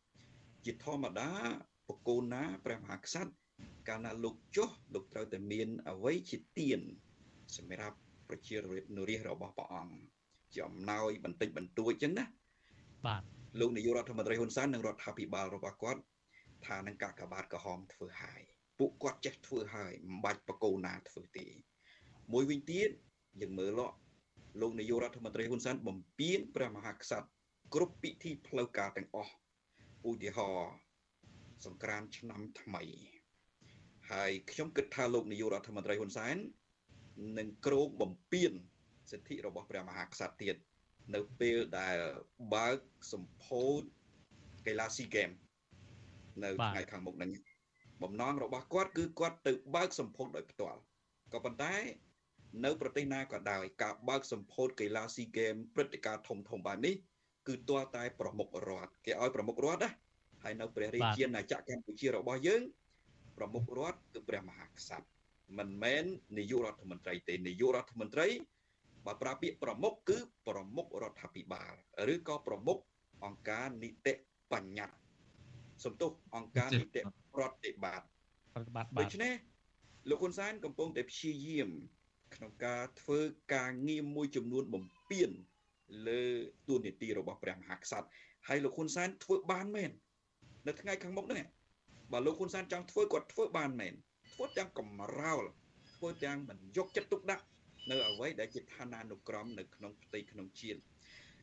[0.00, 1.30] 2ជាធម្មតា
[1.88, 3.32] បកូនណាព្រះមហាក្សត្រ
[3.88, 6.80] កាលណាលោកចុះលោកត្រូវតែមានអ្វីជាទៀន
[7.56, 7.96] សម្រាប់
[8.28, 9.96] ប្រជារាស្ត្ររបស់ព្រះអង្គ
[10.52, 12.24] ជាអំណោយបន្តិចបន្តួចចឹងណា
[13.06, 16.00] បាទ លោកនាយករដ្ឋមន្ត្រីហ៊ុនសែននិងរដ្ឋាភិបាលរបស់គាត់
[16.66, 18.42] ថានឹងកាកបាទក្រហមធ្វើហើយ
[18.78, 21.46] ពួកគាត់ចេះធ្វើហើយមិនបាច់បកូនណាធ្វើទេ
[22.32, 22.88] មួយវិញទៀត
[23.40, 23.80] យើងមើល
[24.60, 27.28] លោកនាយករដ្ឋមន្ត្រីហ៊ុនសែនបំពេញព្រះមហាក្សត្រ
[27.74, 29.32] គ្រប់ពិធីផ្លូវការទាំងអស់
[30.08, 30.72] ឧទាហរណ៍
[31.64, 32.82] សង្ក្រានឆ្នាំថ្មី
[34.10, 36.36] ហើយខ្ញុំគិតថាលោកនាយករដ្ឋមន្ត្រីហ៊ុនសែន
[37.38, 38.52] នឹងក្រោកបំពេញ
[39.10, 40.56] សិទ្ធិរបស់ព្រះមហាក្សត្រទៀត
[41.14, 41.96] នៅពេលដែល
[42.54, 42.78] បើក
[43.12, 43.80] សម្ពោធ
[44.66, 45.30] កីឡាស៊ីហ្គេម
[46.44, 47.30] នៅថ្ងៃខាងមុខនេះ
[48.02, 50.80] បំណងរបស់គាត់គឺគាត់ទៅបើកសម្ពោធដោយផ្ទាល់
[51.32, 51.74] ក៏ប៉ុន្តែ
[52.64, 56.94] នៅប្រទេសណាក៏ដោយការបើកសម្ពោធកីឡាស៊ីហ្គេមព្រឹត្តិការណ៍ធំធំបែបនេះ
[57.48, 59.90] គឺទាល់តែប្រមុខរដ្ឋគេឲ្យប្រមុខរដ្ឋណា
[60.44, 62.62] ហើយនៅព្រះរាជាណាចក្រកម្ពុជារបស់យើង
[63.36, 65.06] ប្រមុខរដ្ឋគឺព្រះមហាក្សត្រ
[65.58, 66.04] មិនមែន
[66.38, 68.26] នាយករដ្ឋមន្ត្រីទេនាយករដ្ឋមន្ត្រី
[69.06, 71.72] បើប្រើពាក្យប្រមុខគឺប្រមុខរដ្ឋាភិបាល
[72.12, 72.78] ឬក៏ប្រមុខ
[73.24, 74.14] អង្គការនីតិ
[74.52, 74.96] បញ្ញត្តិ
[75.84, 77.02] សំទោសអង្គការនីតិ
[77.34, 78.06] ប្រតិបត្តិ
[78.54, 79.34] ប្រតិបត្តិដូច្នេះ
[80.08, 81.70] លោកហ៊ុនសែនកំពុងតែព្យាយាម
[82.34, 83.20] ក្នុងការធ្វើ
[83.54, 85.30] ការងារមួយចំនួនបំពេញ
[86.08, 86.22] លើ
[86.68, 88.08] ទួនាទីរបស់ព្រះមហាក្សត្រ
[88.48, 89.90] ហើយលោកហ៊ុនសែនធ្វើបានមែន
[90.66, 91.46] នៅថ្ងៃខាងមុខនេះ
[92.12, 93.94] បើលោកហ៊ុនសែនចង់ធ្វើគាត់ធ្វើបានមែន
[94.34, 94.88] ធ្វើទាំងកំ
[95.20, 95.42] រោល
[95.96, 97.44] ធ្វើទាំងមិនយកចិត្តទុកដាក់
[97.90, 100.80] នៅអ្វីដែលជាឋានានុក្រមនៅក្នុងផ្ទៃក្នុងជាតិ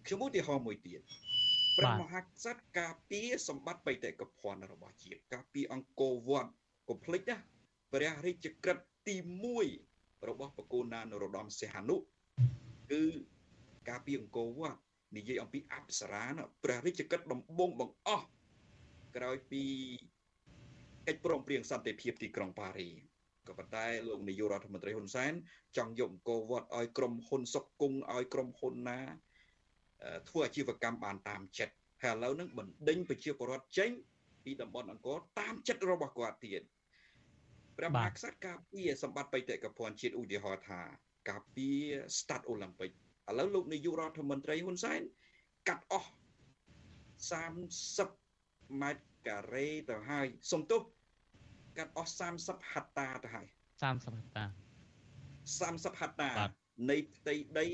[0.06, 1.02] ខ្ញុំឧទាហរណ៍មួយទៀត
[1.78, 6.52] ព្រះមហាក្សត្រការពារសម្បត្តិបេតិកភណ្ឌរបស់ជាតិការពារអង្គរវត្ត
[6.90, 7.38] កុំភ្លេចណា
[7.94, 9.16] ព្រះរាជក្រឹត្យទី
[9.72, 11.96] 1របស់បកូណានរោត្តមសីហនុ
[12.92, 13.04] គឺ
[13.90, 14.80] ការពារអង្គរវត្ត
[15.18, 18.26] និយាយអំពីអប្សរាណាព្រះរាជក្រឹត្យដំបងបង្អស់
[19.16, 19.64] ក្រោយពី
[21.08, 22.90] កិច្ចព្រមព្រៀងសន្តិភាពទីក្រុងប៉ារី
[23.48, 25.34] ក៏ប៉ុន្តែលោកនាយករដ្ឋមន្ត្រីហ៊ុនសែន
[25.78, 29.00] ចង់យកអង្គរវត្តឲ្យក្រុមហ៊ុនសុកគង់ឲ្យក្រុមហ៊ុនណា
[30.30, 33.90] ធ្វើអាជីវកម្មបានតាមចិត្តហើយឥឡូវហ្នឹងបណ្ដេញប្រជាពលរដ្ឋចេញ
[34.44, 36.62] ពីតំបន់អង្គរតាមចិត្តរបស់គាត់ទៀត
[37.78, 40.82] ព្រះមហាក្សត្រការពារសម្បត្តិបេតិកភណ្ឌជាតិឧទាហរណ៍ថា
[41.30, 41.80] ការពារ
[42.18, 42.92] Stade Olympic
[43.30, 45.02] ឥឡូវលោកនាយករដ្ឋមន្ត្រីហ៊ុនសែន
[45.68, 46.10] កាត់អស់
[47.84, 50.82] 30ម៉ែត្រការ៉េទៅហើយសំទោស
[51.78, 53.48] កាត់អស់30ហត្តាទៅហើយ
[53.82, 54.46] 30ហត្តា
[55.60, 56.30] 30ហត្តា
[56.90, 57.68] នៃផ្ទៃដី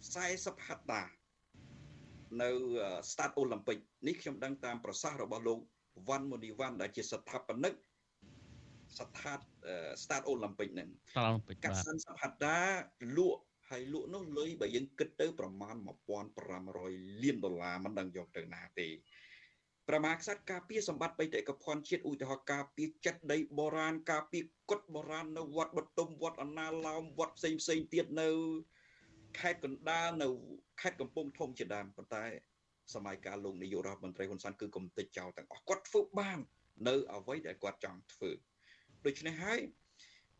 [0.00, 1.02] 40ហត្តា
[2.42, 2.50] នៅ
[3.10, 5.58] Stade Olympic នេះខ្ញុំដឹងតាមប្រសាសន៍របស់លោក
[6.08, 7.74] វ៉ាន់មូនីវ៉ាន់ដែលជាស្ថាបនិក
[8.98, 9.38] ស្ថាប
[10.02, 12.58] Stade Olympic ហ្នឹង Stade Olympic កាត់30ហត្តា
[13.16, 15.76] លក់ហើយលក់នោះលុយបើយើងគិតទៅប្រមាណ
[16.48, 18.88] 1500លានដុល្លារមិនដឹងយកទៅណាទេ
[19.92, 28.28] ព្រះមហាក្សត្រការពារសម្បត្តិបេតិកភណ្ឌជាតិឧទាហរណ៍ការពារចិត្តដីបុរាណការពារគុតបុរាណនៅវត្តបទុមវត្តអណាឡោមវត្តផ្សេងផ្សេងទៀតនៅ
[29.38, 30.28] ខេត្តកណ្ដាលនៅ
[30.80, 32.24] ខេត្តកំពង់ធំជាដើមប៉ុន្តែ
[32.94, 36.38] សម័យកាលលោកនាយករដ្ឋមន្ត្រីហ៊ុនសែនគឺគំតិចចោលទាំងអស់គាត់ធ្វើបាន
[36.88, 38.30] នៅអ្វីដែលគាត់ចង់ធ្វើ
[39.06, 39.60] ដូច្នេះហើយ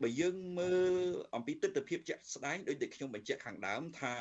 [0.01, 0.93] បើយើងមើល
[1.35, 4.13] អំពីទស្សនវិជ្ជាជាក់ស្ដែងដោយតែខ្ញុំបញ្ជាក់ខាងដើមថា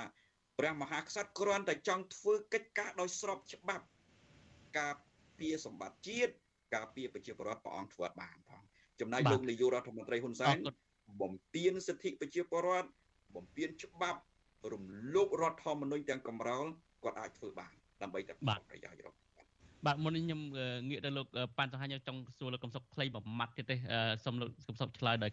[0.58, 3.84] ព្រះមហាក្សត្រគ្រាន់តែចង់ធ្វើកិច្ចការដោយស្របច្បាប់
[4.78, 4.94] ការ
[5.40, 6.32] ពារសម្បត្តិជាតិ
[6.74, 8.62] ការពារប្រជាពលរដ្ឋព្រះអង្គធ្វើបានផង
[9.00, 10.56] ចំណែកលោកនាយករដ្ឋមន្ត្រីហ៊ុនសែន
[11.22, 12.88] បំពេញសិទ្ធិប្រជាពលរដ្ឋ
[13.36, 14.20] បំពេញច្បាប់
[14.72, 14.84] រំ
[15.14, 16.66] លោភរដ្ឋធម្មនុញ្ញទាំងកំរោល
[17.04, 17.72] គាត់អាចធ្វើបាន
[18.02, 18.32] ដើម្បីតែ
[18.70, 19.16] ប្រយោជន៍របស់
[19.86, 20.40] បាទមុននេះខ្ញុំ
[20.88, 21.26] ងាកទៅលោក
[21.58, 23.76] ប៉ាន់សង្ហាខ្ញុំចង់សួរលោកកំសុកខ្លីមួយម៉ាត់ទៀតទេ
[24.24, 25.32] សូមលោកកំសុកឆ្លើយដោយ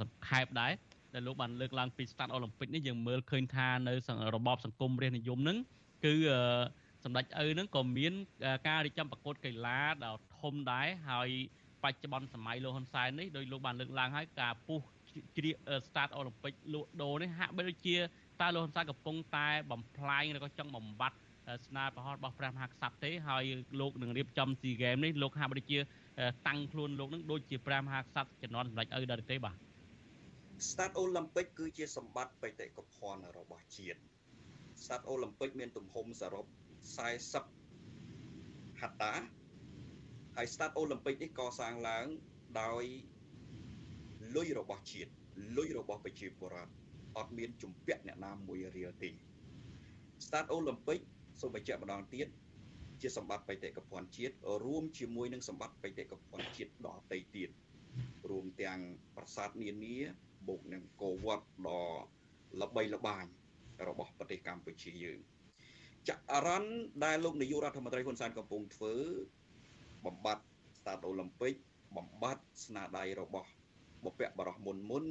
[0.00, 0.72] សង្ខេបដែរ
[1.14, 3.92] ដែលលោកបានលើកឡើងពី Start Olympic នេះយើងមើលឃើញថានៅ
[4.36, 5.58] របបសង្គមរាស្ត្រនិយមហ្នឹង
[6.04, 6.14] គឺ
[7.04, 8.12] សម្ដេចឪហ្នឹងក៏មាន
[8.68, 11.30] ការរៀបចំប្រកួតកីឡាដ៏ធំដែរហើយ
[11.84, 14.80] បច្ចុប្បន្នសម័យលោកហ៊ុនសែននេះដោយលោកបានលើកឡើងហើយការពុះ
[15.36, 17.96] ជ្រៀក Start Olympic លក់ដូរនេះហាក់បីដូចជា
[18.40, 21.18] តើលោកហ៊ុនសែនកំពុងតែបំផ្លាញឬក៏ចង់បំបត្តិ
[21.66, 23.44] ស្នាប្រហោះរបស់ព្រះមហាក្សត្រទេហើយ
[23.80, 25.78] លោកនឹងរៀបចំ SEA Games នេះលោកហាក់បីដូចជា
[26.48, 29.56] តាំងខ្លួនលោកនឹងដូចជាព្រះមហាក្សត្រជំនាន់សម្ដេចឪដែរទេបាទ
[30.68, 33.98] Start Olympic គឺជាសម្បត្តិបេតិកភណ្ឌរបស់ជាតិ
[34.82, 36.46] Start Olympic មានទំហំសរុប
[36.82, 39.14] 40ហត្តា
[40.36, 42.06] ហើយ Start Olympic នេះកសាងឡើង
[42.62, 42.84] ដោយ
[44.36, 45.10] លុយរបស់ជាតិ
[45.56, 46.72] លុយរបស់ប្រជាពលរដ្ឋ
[47.16, 49.10] អត់មានជំពាក់អ្នកណាមួយរៀលទេ
[50.24, 51.00] Start Olympic
[51.40, 52.26] សូមបញ្ជាក់ម្ដងទៀត
[53.00, 57.50] ជាសម្បត្តិបេតិកភណ្ឌជាតិរួមជាមួយនឹងសម្បត្តិបេតិកភណ្ឌជាតិដទៃទៀត
[58.30, 58.78] រួមទាំង
[59.16, 59.96] ប្រាសាទនានា
[60.48, 61.84] បូកនឹងកោវត្តដ៏
[62.62, 63.24] ល្បីល្បាញ
[63.88, 65.18] របស់ប្រទេសកម្ពុជាយើង
[66.08, 66.10] ច
[66.46, 66.72] រន្ត
[67.04, 68.94] ដែលលោកនាយករដ្ឋមន្ត្រីហ៊ុនសែនកំពុងធ្វើ
[70.06, 70.44] បំបត្តិ
[70.78, 71.54] ស្តាតអូឡ িম্প ិក
[71.96, 73.48] បំបត្តិស្នាដៃរបស់
[74.04, 75.04] បព្វបរោះមុនមុន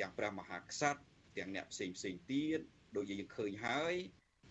[0.00, 1.00] ទាំងព្រះមហាក្សត្រ
[1.36, 2.60] ទាំងអ្នកផ្សេងផ្សេងទៀត
[2.96, 3.94] ដូចយើងឃើញហើយ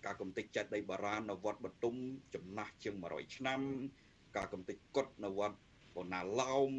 [0.05, 1.95] ការកំទេចចិត្តដីបារាណនៅវត្តបទុម
[2.35, 3.61] ចំណាស់ជាង100ឆ្នាំ
[4.37, 5.57] ការកំទេចកុដនៅវត្ត
[5.95, 6.71] បូណាឡោម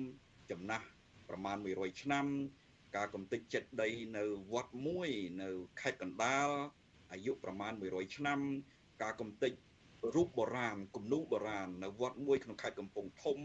[0.50, 0.86] ចំណាស់
[1.28, 2.26] ប្រមាណ100ឆ្នាំ
[2.96, 5.10] ការកំទេចចិត្តដីនៅវត្តមួយ
[5.42, 5.48] នៅ
[5.80, 6.48] ខេត្តកណ្ដាល
[7.12, 8.38] អាយុប្រមាណ100ឆ្នាំ
[9.02, 9.52] ការកំទេច
[10.14, 13.38] រូបបុរាណគំនូបុរាណនៅវត្តមួយក្នុងខេត្តកំពង់ធំ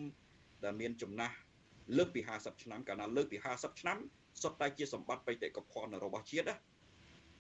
[0.64, 1.36] ដែលមានចំណាស់
[1.98, 3.98] លើកពី50ឆ្នាំកាលណាលើកពី50ឆ្នាំ
[4.42, 6.56] សុទ្ធតែជាសម្បត្តិបេតិកភណ្ឌរបស់ជាតិណា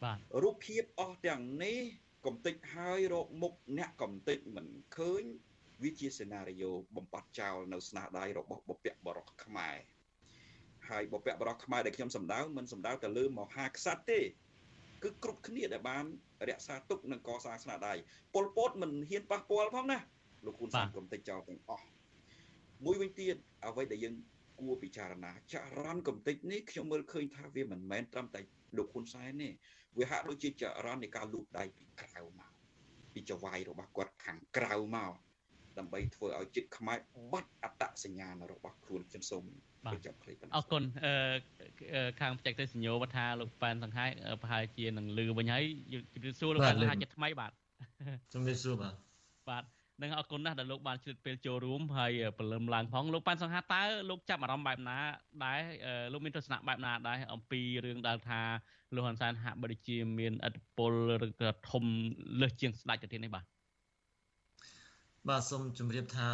[0.04, 1.80] បាទរូបភាពអស់ទាំងនេះ
[2.26, 4.68] កំតិចហើយរកមុខអ្នកកំតិចមិន
[4.98, 5.24] ឃើញ
[5.84, 9.78] វាជាសេណារីយ៉ូបំបត្តិចោលនៅស្នាដៃរបស់បុព្វបុរសខ្មែរ
[10.90, 14.20] ហើយបុព្វបុរសខ្មែរដែលខ្ញុំសម្ដៅមិនសម្ដៅទៅលើមហាក្សត្រទេ
[15.04, 16.06] គឺគ្រប់គ្នាដែលបាន
[16.49, 17.93] រក្សាទុកនិងកសាងស្នាដៃ
[18.34, 19.99] ប៉ុលពតមិនហ៊ានប៉ះពាល់ផងណា
[20.45, 21.88] លោកហ៊ុនសែនកំតិចចោលទាំងអស់
[22.86, 23.36] មួយវិញទៀត
[23.68, 24.16] អ្វីដែលយើង
[24.60, 28.41] គួរពិចារណាចរន្តកំតិចនេះខ្ញុំមើលឃើញថាវាមិនមែនត្រឹមតែ
[28.78, 29.49] លោកហ៊ុនសែនទេ
[29.97, 32.52] វាហាក់ដូចជាចរន្តនៃការលូកដៃពីក្រៅមក
[33.14, 35.14] ពីចវាយរបស់គាត់ខាងក្រៅមក
[35.80, 36.98] ដើម្បីធ្វើឲ្យចិត្តខ្មែរ
[37.32, 39.44] បាត់អត្តសញ្ញាណរបស់ខ្លួនខ្ញុំសូម
[39.86, 44.06] បញ្ចប់ព្រៃអរគុណអឺខាងបច្ចេកទេសសញ្ញោថាលោកប៉ែនសង្ហែ
[44.42, 47.52] ប្រហែលជានឹងលឺវិញហើយជម្រាបសួរលោកប៉ែនសង្ហែជាថ្មីបាទ
[48.34, 48.94] ជម្រាបសួរបាទ
[49.50, 49.64] បាទ
[50.02, 54.98] នឹងអរគុណណាស់ដែលលោកបានឆ្លៀតពេលចូលរួមហើយព្រលឹមឡើងផងលោកប៉ែនសង្ហាតើលោកចាប់អារម្មណ៍បែបណា
[55.44, 55.60] ដែរ
[56.14, 58.42] លោកមានទស្សនៈបែបណាដែរអំពីរឿងដែលថា
[58.96, 60.94] លោកហ៊ុនសែនហាក់បីដូចជាមានឥទ្ធិពល
[61.26, 61.84] ឬក៏ធំ
[62.42, 63.46] លើសជាងស្ដេចទៅទៀតនេះបាទ
[65.30, 66.28] បាទសូមជម្រាបថា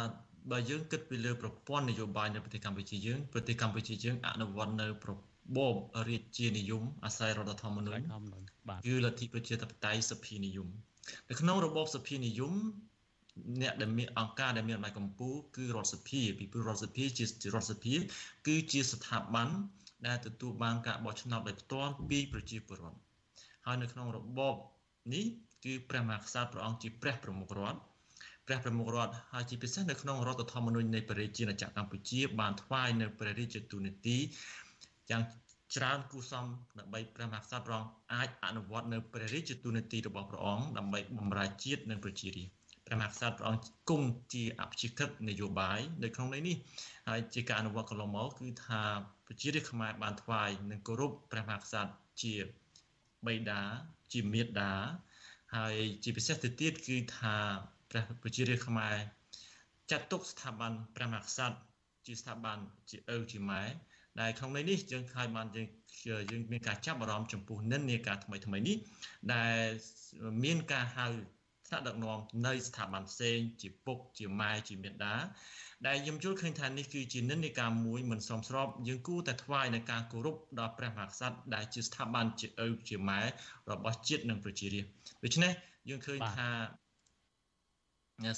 [0.50, 5.10] បើយើងគិតពីលើប្រព័ន្ធនយោបាយនៅប្រទេសកម្ពុជាយើងប្រទេសកម្ពុជាយើងអនុវត្តនៅប្រ
[5.56, 5.76] បប
[6.08, 8.02] រាជានិយមអាស្រ័យរដ្ឋធម្មនុញ្ញ
[8.86, 10.68] គឺលទ្ធិប្រជាធិបតេយ្យសភានិយម
[11.28, 12.54] នៅក្នុងរបបសភានិយម
[13.60, 17.94] អ្នកដែលមានអង្គការដែលមានអំណាចកម្ពុជាគឺរដ្ឋសភាពីព្រោះរដ្ឋសភាជារដ្ឋសភា
[18.46, 19.48] គឺជាស្ថាប័ន
[20.06, 22.98] ដែលទទួលបានការបោះឆ្នោតដោយផ្ទាល់ពីប្រជាពលរដ្ឋ
[23.66, 24.54] ហើយនៅក្នុងរបប
[25.14, 25.24] នេះ
[25.64, 27.78] គឺព្រះមហាក្សត្រព្រះអង្គជាព្រះប្រមុខរដ្ឋ
[28.48, 34.18] ព្រះប្រមុខរដ្ឋហើយជាពិសេសនៅក្នុងរដ្ឋធម្មនុញ្ញនៃព្រះរាជាណាចក្រកម្ពុជា បានថ្វាយនៅព្រះរាជទូនីតិ
[35.10, 35.22] យ៉ាង
[35.76, 36.44] ច្រើនគូសំ
[36.78, 46.56] ដើម្បីព្រះមហាក្សត្រព្រះអង្គអាចអនុវត្តនៅព្រះរាជទូនីតិរបស់ព្រះអង្គដើម្បីបម្រើជាតិនិងប្រជារាស្ត្រព្រះមហាក្សត្រព្រះអង្គគង់ជាអភិជាក្រិតនយោបាយនៅក្នុងនេះ
[47.08, 48.82] ហើយជាការអនុវត្តកន្លងមកគឺថា
[49.26, 51.92] ប្រជារាស្ត្រខ្មែរបានថ្វាយនិងគោរពព្រះមហាក្សត្រ
[52.22, 52.34] ជា
[53.26, 53.60] បិតា
[54.12, 54.72] ជាមេត្តា
[55.56, 57.36] ហើយជាពិសេសទៅទៀតគឺថា
[57.90, 58.96] ព្រះប្រជារាស្ត្រខ្មែរ
[59.90, 61.56] ចាត់ទុកស្ថាប័នព្រះមហាក្សត្រ
[62.06, 62.58] ជាស្ថាប័ន
[62.90, 63.62] ជាឪជាម៉ែ
[64.20, 65.68] ដែលក្នុងន័យនេះយើងឃើញបានយើង
[66.30, 68.76] យើងមានការចាប់អារម្មណ៍ចំពោះនិន្នាការថ្មីថ្មីនេះ
[69.34, 69.62] ដែល
[70.44, 71.06] មានការហៅ
[71.66, 75.16] ថ្នាក់ដឹកនាំនៃស្ថាប័នផ្សេងជាពុកជាម៉ែជាមេដា
[75.86, 83.20] ដែលខ្ញុំយល់ឃើញថានេះគឺជានិន្នាការមួយមិនសមស្របយើងគួរតែថ្វាយនៅការគោរពដល់ព្រះមហាក្សត្រដែលជាស្ថាប័នជាឪជាម៉ែ
[83.70, 84.92] របស់ជាតិនិងប្រជារាស្ត្រ
[85.24, 85.52] ដូច្នេះ
[85.88, 86.48] យើងឃើញថា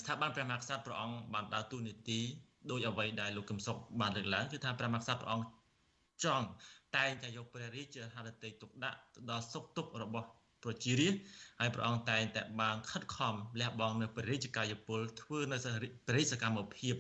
[0.00, 2.20] ស្ថាប័នព្រះមហាក្សត្រព្រះអង្គបានដើរតួនាទី
[2.70, 5.48] ដោយអ្វីដែលលោកកឹមសុខបានលើកឡើងគឺថាព្រះមហាក្សត្រព្រះអង្គ
[6.24, 6.46] ចង់
[6.96, 10.28] តែងតែយកព្រះរាជាហត្ថតីទុកដាក់ទៅដល់សុខទុក្ខរបស់
[10.64, 11.20] ប្រជារាស្ត្រ
[11.60, 16.94] ហើយព្រះអង្គតែងតែបានខិតខំលះបង់នៅព្រះរាជកាយពលធ្វើនៅព្រះរាជសកម្មភាព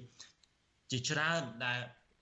[0.90, 1.80] ជាច្រើនដែល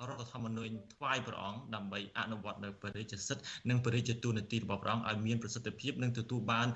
[0.08, 6.68] រដ្ឋធម្មនុញ្ញថ្វាយព្រះអង្គដើម្បីអនុវត្តនៅព្រះរាជសិទ្ធិនិងព្រះរាជទូនាទីរបស់ព្រះអង្គឲ្យមានប្រសិទ្ធភាពនិងទទួលបាន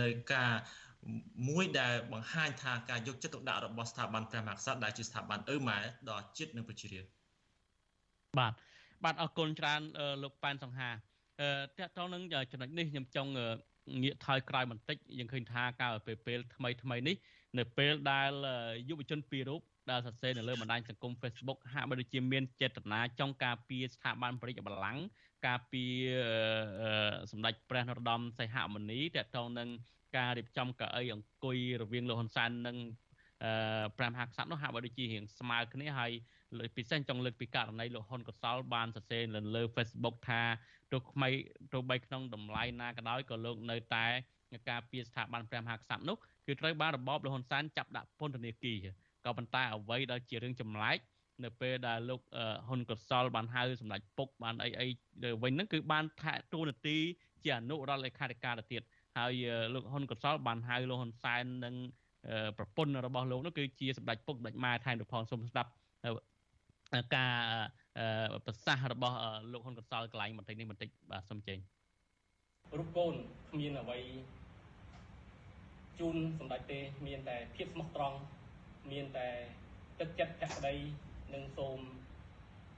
[0.00, 0.52] នៅការ
[1.48, 5.78] មួយដែលបង្ហាញថាការយកចិត្តទុកដាក់របស់ស្ថាប័នព្រះមហាក្សត្រដែលជាស្ថាប័នឪម៉ែ
[6.10, 7.12] ដល់ជាតិនិងប្រជារាស្ត្រ
[8.38, 8.52] បាទ
[9.04, 9.80] បាទអរគុណច្រើន
[10.22, 10.90] លោកប៉ែនសង្ហា
[11.40, 11.48] អឺ
[11.78, 12.22] តើតោះនឹង
[12.52, 13.30] ចំណុចនេះខ្ញុំចង់
[14.02, 17.16] ងាកថយក្រោយបន្តិចយើងឃើញថាការពេលពេលថ្មីថ្មីនេះ
[17.58, 18.30] នៅពេលដែល
[18.88, 25.02] យុវជនពីររូបដែលសរសេរនៅលើបណ្ដាញសង្គម Facebook ហាក់បីដូចជាមានចេតនាចង់ការពារស្ថាប័នប្រជាបល្ល័ង្ក
[25.46, 26.00] ការពារ
[27.30, 29.68] សម្ដេចព្រះនរោត្តមសីហមុនីតកតងនឹង
[30.16, 32.76] ការរៀបចំកៅអីអង្គុយរវាងលោកហ៊ុនសែននិង
[33.96, 36.12] ព្រះមហាក្សត្រនោះហាក់បីដូចជារៀងស្មើគ្នាហើយ
[36.76, 39.22] ពិសេសចង់លើកពីករណីលោកហ៊ុនកសលបានសរសេរ
[39.56, 40.42] លើ Facebook ថា
[40.92, 41.28] ទោះថ្មី
[41.72, 44.06] ទោះបីក្នុងតម្លៃណាក៏ដោយក៏លោកនៅតែ
[44.70, 48.78] ការពារស្ថាប័នព្រះមហាក្សត្រនោះគឺត្រូវបានរបបលហ៊ុនសែនចាប់ដាក់ពន្ធនាគារ
[49.24, 50.98] ក៏ប៉ុន្តែអ្វីដែលជារឿងចម្លែក
[51.44, 52.20] នៅពេលដែលលោក
[52.68, 54.86] ហ៊ុនកសលបានហៅសម្ដេចពុកបានអីអី
[55.42, 56.98] វិញហ្នឹងគឺបានថាទូនាទី
[57.44, 58.82] ជាអនុរដ្ឋលេខាធិការទៅទៀត
[59.16, 59.32] ហើយ
[59.74, 61.74] លោកហ៊ុនកសលបានហៅលោកហ៊ុនសែននិង
[62.58, 65.70] ប្រពន្ធរបស់លោកនោះគឺជាសម្ដេចពុកសម្ដេចម៉ែថែមទៅផងសូមស្ដាប់
[67.16, 67.34] ការ
[68.46, 69.16] ប្រសាសន៍របស់
[69.52, 71.58] លោកហ៊ុនកសលកន្លែងបន្តិចនេះបន្តិចបាទសូមចេញ
[72.78, 73.14] រូបកូន
[73.50, 73.98] គ្មានអ្វី
[75.98, 78.18] ជូនសម្ដេចទេមានតែភាពស្មោះត្រង់
[78.92, 79.28] មានតែ
[80.00, 80.74] ទឹកចិត្តភក្តី
[81.34, 81.78] និងសូម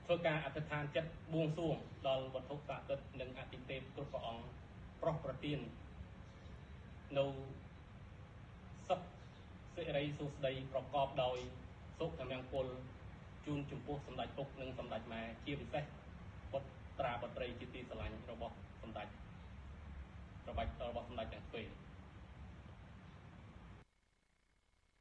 [0.04, 1.76] ធ្វើការអធិដ្ឋានចិត្តបួងសួង
[2.08, 4.44] ដល់វត្ថុស័ក្តិសិទ្ធិនិងអតិទេពគ្រប់ព្រះអង្គ
[5.02, 5.58] ប្រោះប្រទាន
[7.18, 7.26] នៅ
[8.88, 9.00] សុខ
[9.74, 11.38] សិរីសុស្ដីប្រកបដោយ
[11.98, 12.66] សុខមង្គល
[13.46, 15.84] ជូនចំពោះសម្ដេចពុកនិងសម្ដេចម៉ែជាពិសេស
[16.52, 19.08] ពុទ្ធត្រាបត្រីជាទីស្រឡាញ់របស់សម្ដេច
[20.48, 21.66] របស់របស់សម្ដេចទាំងពីរ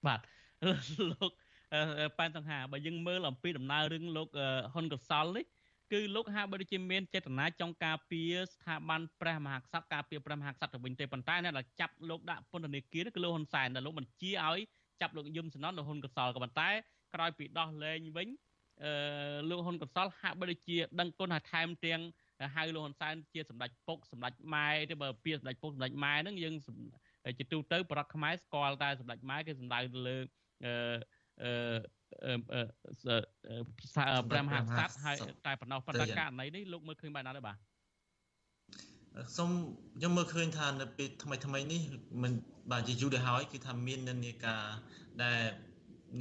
[0.08, 0.20] បាទ
[1.12, 1.32] លោក
[2.18, 4.28] ប៉ែនសង្ហាបើយើងមើលអំពីដំណើររឿងលោក
[4.74, 5.46] ហ៊ុនកសលនេះ
[5.92, 14.60] គឺលោកហាក់បីដូចជាមានចេតនាចង់ការពារស្ថាប័នព្រះមហាក្សត្រការពារព្រះមហាក្សត្រទៅវិញទេប៉ុន្តែអ្នកដែលចាប់លោកដាក់ពន្ធនាគារគឺលោកហ៊ុនសែនដែលលោកបញ្ជាឲ្យ
[15.02, 16.70] ចាប់លោកយឹមសំណនលោកហ៊ុនកសលក៏ប៉ុន្តែ
[17.14, 18.28] ក្រោយពីដោះលែងវិញ
[18.84, 18.92] អឺ
[19.50, 22.02] លោកហ៊ុនកសលហាក់បីដូចជាដឹងគុណហើយថែមទាំង
[22.56, 26.56] ហៅលោកហ៊ុនសែនជាសម្ដេចពុកសម្ដេចម៉ែទេបើពាក្យសម្ដេចពុកសម្ដេចម៉ែហ្នឹងយើង
[27.40, 30.18] ជាទូទៅ ប្រដ្ឋខ្មែរស្គាល់តែសម្ដេចម៉ែគេសំដៅទៅលើ
[30.66, 31.52] អឺ
[34.32, 37.58] ព្រះមហាក្សត្រហើយតែប៉ុណ្ណោះប៉ុន្តែករណីនេះលោកមើលឃើញបែបណាទេបាទ
[39.38, 39.50] សូម
[39.98, 41.82] ខ្ញុំមើលឃើញថានៅពេលថ្មីថ្មីនេះ
[42.24, 42.32] មិន
[42.72, 44.64] បាទជាយូរទៅហើយគឺថាមាននិន្នាការ
[45.24, 45.42] ដែល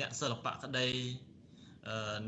[0.00, 0.86] អ្នកសិល្បៈក្តី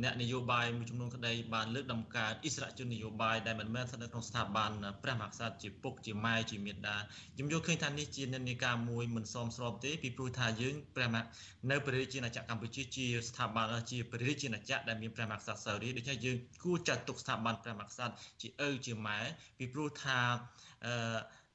[0.02, 4.70] អ្នកនយោបាយមួយចំនួនក្តីបានលើកដំកើងអិសរាជជននយោបាយដែលមិនមែនស្ថិតនៅក្នុងស្ថាប័ន
[5.02, 6.96] ព្រះមហាក្សត្រជាពុកជាម៉ែជាមេដា
[7.34, 11.22] ខ្ញុំយល់ឃើញថានេះជានិន្នាការមួយមិនសមស្របទេពីព្រោះថាយើងព្រះមហា
[11.70, 19.18] នៅព្រះរាជាណាចក្រកម្ពុជាជាស្ថាប័នជាព្រះរាជាណាចក្រដែលមានព្រះមហាក្សត្រសោរីដូច្នេះយើងគួរចាត់ទុកស្ថាប័នព្រះមហាក្សត្រជាឪជាម៉ែ
[19.58, 20.18] ពីព្រោះថា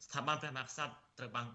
[0.06, 1.48] ស្ថាប័នព្រះមហាក្សត្រត្រូវបាន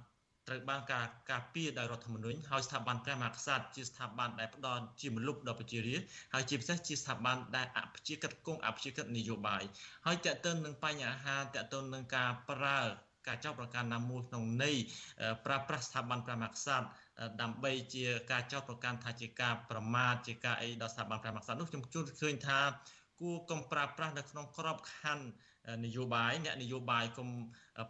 [0.48, 9.62] ត្រូវបានការការពារដោយរដ្ឋធម្មនុញ្ញហើយស្ថាប័នព្រះមហាក្សត្រជាស្ថាប័នដែលផ្ដល់ជាមលុបដល់ប្រជារាស្ត្រហើយជាពិសេសជាស្ថាប័នដែលអព្យាក្រឹតគង់អព្យាក្រឹតនយោបាយ
[10.06, 12.80] ហើយតើតើនឹងបញ្ហាតើតើនឹងការប្រើ
[13.28, 14.76] ការចោទប្រកាន់ណាមួយក្នុងន័យ
[15.46, 16.86] ប្រើប្រាស់ស្ថាប័នព្រះមហាក្សត្រ
[17.42, 22.60] ដើម្បីជាការចោទប្រកាន់ថាជាការប្រមាថជាការអីដល់ស្ថាប័នព្រះមហាក្សត្រនោះខ្ញុំជួនឃើញថា
[23.20, 25.26] គួរកុំប្រើប្រាស់នៅក្នុងក្របខ័ណ្ឌ
[25.84, 27.28] នយោបាយអ្នកនយោបាយគុំ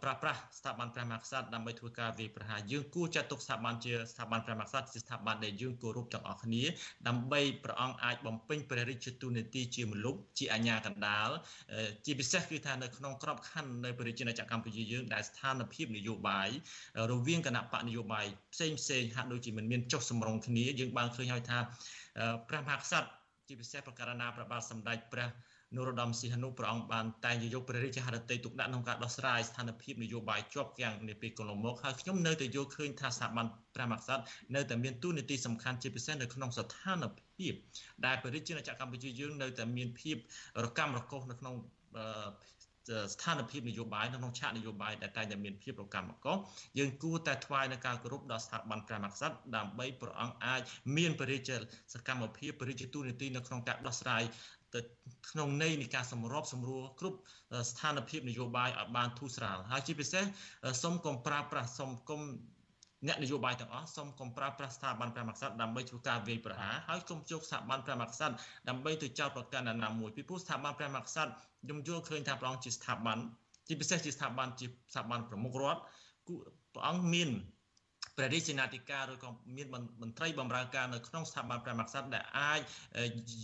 [0.03, 6.63] ប្រើប្រាស់ស្ថាប័នព្រះមហាក្សត្រដើម្បីធ្វើការវាយប្រហារយើងគួរចាត់ទុកស្ថាប័នជាស្ថាប័នព្រះមហាក្សត្រជាស្ថាប័នដែលយើងគោរពទាំងអស់គ្នា
[7.07, 11.29] ដើម្បីព្រះអង្គអាចបំពេញព្រះរាជទូនាទីជាមលុបជាអាជ្ញាកណ្ដាល
[12.05, 16.49] ជាពិសេសគឺថានៅក្នុងក្របខ័ណ្ឌនៃព្រះរាជាណាចក្រកម្ពុជាយើងដែលស្ថានភាពនយោបាយ
[17.11, 21.57] រវាងគណៈបកនយោបាយផ្សេងផ្សេងហាក់ដូចជាមិនមានចុះសម្រុងគ្នាយើងបានឃើញហើយថា
[22.49, 23.09] ព្រះមហាក្សត្រ
[23.47, 25.29] ជាពិសេសប្រការណាព្រះបាទសម្ដេចព្រះ
[25.75, 33.45] នរោត្តមសីហនុព្រះអង្គបានតែងយកព្រះរាជហឫទ័យទុកដាក់ក្នុងការដោះស្រាយស្ថានភាពនយោបាយជាប់គាំងនាពេលកន្លងមកហើយខ្ញុំនៅតែយល់ឃើញថាស្ថាប័ន
[33.75, 34.23] ព្រះមហាក្សត្រ
[34.55, 37.05] នៅតែមានទូនាទីសំខាន់ជាពិសេសនៅក្នុងស្ថាន
[37.35, 37.53] ភាព
[38.05, 40.15] ដែលព្រះរាជាណាចក្រកម្ពុជាយើងនៅតែមានភាព
[40.63, 41.55] រកម្មរកុសនៅក្នុង
[43.13, 46.37] ស្ថានភាពនយោបាយនៅក្នុងឆាកនយោបាយដែលតែងតែមានភាពរកម្មកុស
[46.79, 50.61] យើងគួរតែថ្វាយនៅការគោរពដល់ស្ថាប័នព្រះមហាក្សត្រដើម្បីព្រះអង្គអាច
[50.97, 51.55] មានព្រះរាជា
[51.93, 54.23] សកម្មភាពព្រះរាជទូនីតិនៅក្នុងការដោះស្រាយ
[54.75, 54.79] ទៅ
[55.29, 57.17] ក្នុងន័យនៃការសម្របសម្រួលគ្រប់
[57.69, 60.23] ស្ថានភាពនយោបាយឲ្យបានធូរស្រាលហើយជាពិសេស
[60.83, 62.21] សូមកុំប្រើប្រាស់សូមកុំ
[63.07, 68.35] អ្នកនយោបាយទាំងអស់សូមកុំប្រើប្រាស់ស្ថាប័នព្រះមហាក្សត្រដើម្បីធ្វើការវាយប្រហារហើយកុំជោគស្ថាប័នព្រះមហាក្សត្រ
[68.69, 71.31] ដើម្បីទៅចោទប្រកាន់ណាមួយពីព្រោះស្ថាប័នព្រះមហាក្សត្រ
[71.63, 73.17] ខ្ញុំយល់ឃើញថាព្រះអង្គជាស្ថាប័ន
[73.67, 75.81] ជាពិសេសជាស្ថាប័នជាស្ថាប័នប្រមុខរដ្ឋ
[76.73, 77.29] ព្រះអង្គមាន
[78.17, 79.67] ព្រះរាជាណាធិការឬក៏មាន
[80.01, 82.59] មន្ត្រីបម្រើការនៅក្នុងស្ថាប័នព្រះមហាក្សត្រដែលអាច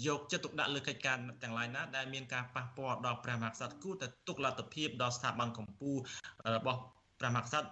[0.08, 6.80] យកចិត្តទុកដាក់លើកិច្ចការទាំងឡាយណាដែលមានការប៉ះពាល់ដល់ព្រះមហាក្សត្រគួរតែទុកលទ្ធភាពដល់ស្ថាប័នកម្ពុជារបស់
[7.20, 7.68] ព្រះមហាក្សត្រ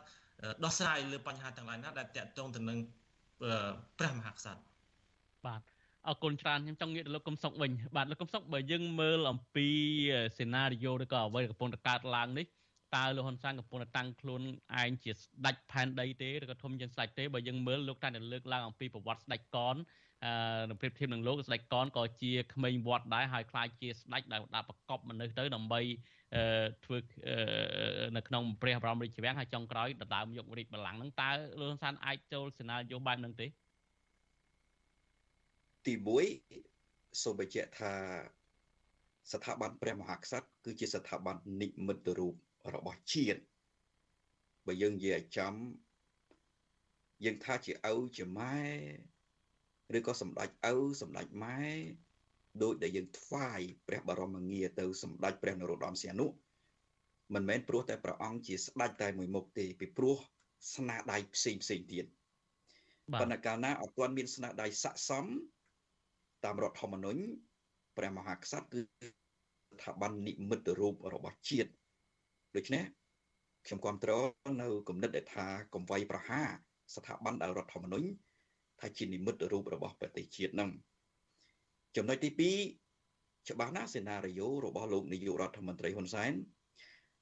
[0.63, 2.77] ដោះស្រាយលើបញ្ហាទាំងឡាយណាដែលតាក់ទងទៅនឹង
[3.99, 4.61] ព្រះមហាក្សត្រ
[5.47, 5.61] បាទ
[6.07, 9.67] អរគុណច្រើនខ្ញុំចង់ងាកទៅលោកកឹមសុខវិញបាទលោកកឹមសុខបើយើងមើលអំពី
[10.37, 12.45] សេណារីយ៉ូឬក៏អ្វីកំពុងតែកើតឡើងនេះ
[12.95, 14.41] តើលោកហ៊ុនសែនកំពុងតែតាំងខ្លួន
[14.81, 19.75] ឯងជាស្ដេចផែនដីទេឬក៏ធំជាងស្ដេចទេបើយើងមើលលោកតែលើកឡើងអំពីប្រវត្តិស្ដេចកន
[20.25, 25.81] អឺប្រៀបធៀបនឹងលោកស្ដេចកនក៏ជាក្មេងវត្តដែរហើយខ្លាចជាស្ដេចដែលដាក់ប្រកបមនុស្សទៅដើម្បី
[26.35, 26.43] អឺ
[26.85, 26.97] ធ្វើ
[28.17, 31.29] នៅក្នុងព្រះបរមរាជវាំងហើយចុងក្រោយដណ្ដើមយករាជបល្ល័ង្កហ្នឹងតើ
[31.59, 33.47] លោកហ៊ុនសែនអាចចូលសេណារីយ៉ូបែបហ្នឹងទេ
[35.85, 35.93] ទី
[36.57, 37.93] 1សូមបញ្ជាក់ថា
[39.31, 42.35] ស្ថាប័នព្រះមហាក្សត្រគឺជាស្ថាប័ននិមិត្តរូប
[42.75, 43.39] របស់ជាតិ
[44.67, 45.53] បើយើងនិយាយឲ្យចំ
[47.25, 48.59] យើងថាជាឪជាម៉ែ
[49.97, 51.61] ឬក៏សម្ដេចឪសម្ដេចម៉ែ
[52.63, 56.27] ដោយដែលយើងថ្វាយព្រះបរមងារទៅសម្ដេចព្រះនរោត្តមសីហនុ
[57.33, 60.17] មិនមែនព្រោះតែព្រះអង្គជាស្ដេចតែមួយមុខទេពីព្រោះ
[60.75, 62.05] ស្នាដៃផ្សេងផ្សេងទៀត
[63.19, 65.25] ប៉ុន្តែកាលណាអត់ទាន់មានស្នាដៃស័ក្តិសម
[66.43, 67.21] តាមរដ្ឋធម្មនុញ្ញ
[67.97, 71.71] ព្រះមហាក្សត្រគឺស្ថាប័ននិមិត្តរូបរបស់ជាតិ
[72.57, 72.85] ដូច្នេះ
[73.65, 74.27] ខ្ញុំគ្រប់គ្រង
[74.61, 76.41] នៅគំនិតដែលថាកំវៃប្រហា
[76.95, 78.07] ស្ថាប័នដែលរដ្ឋធម្មនុញ្ញ
[78.79, 80.69] ថាជានិមិត្តរូបរបស់ប្រទេសជាតិនឹង
[81.95, 82.29] ចំណុចទី
[83.05, 86.33] 2ច្បាស់ណាស់សេណារីយ៉ូរបស់លោកនាយករដ្ឋមន្ត្រីហ៊ុនសែន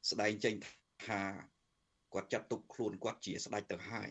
[0.10, 0.54] ស្ដែងចេញ
[1.06, 1.22] ថា
[2.14, 4.10] គាត់ចាត់ទុកខ្លួនគាត់ជាស្ដេចទៅហើយ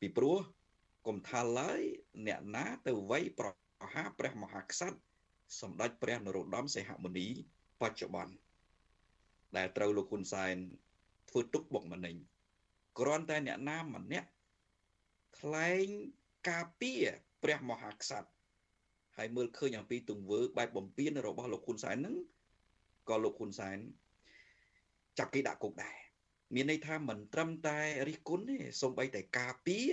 [0.00, 0.38] ពីព្រោះ
[1.06, 1.80] កុំថាឡើយ
[2.26, 3.48] អ្នកណាទៅវ័យប្រ
[3.94, 4.98] ហាព្រះមហាក្សត្រ
[5.60, 7.26] សម្ដេចព្រះនរោត្តមសីហមុនី
[7.82, 8.51] បច្ចុប្បន្ន
[9.56, 10.54] ដែលត្រូវលោកហ៊ុនសែន
[11.30, 12.16] ធ្វើទុកបុកម្នេញ
[12.98, 14.28] គ្រាន់តែអ្នកណាម្នាក់
[15.38, 15.86] ថ្លែង
[16.50, 17.02] ការពារ
[17.42, 18.28] ព្រះមហាក្សត្រ
[19.16, 22.16] ហើយមើលឃើញអំពីទង្វើបែបបំពេញរបស់លោកហ៊ុនសែនហ្នឹង
[23.08, 23.78] ក៏លោកហ៊ុនសែន
[25.18, 25.96] ចាប់គេដាក់គុកដែរ
[26.54, 27.78] មានន័យថាមិនត្រឹមតែ
[28.08, 29.88] រិះគន់ទេសូម្បីតែការពារ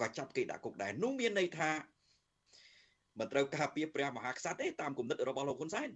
[0.00, 1.70] ក៏ចាប់គេដាក់គុកដែរនោះមានន័យថា
[3.18, 5.88] មិនត្រូវការពារព្រះមហាក្សត្រទេតាមគំនិតរបស់លោកហ៊ុនសែន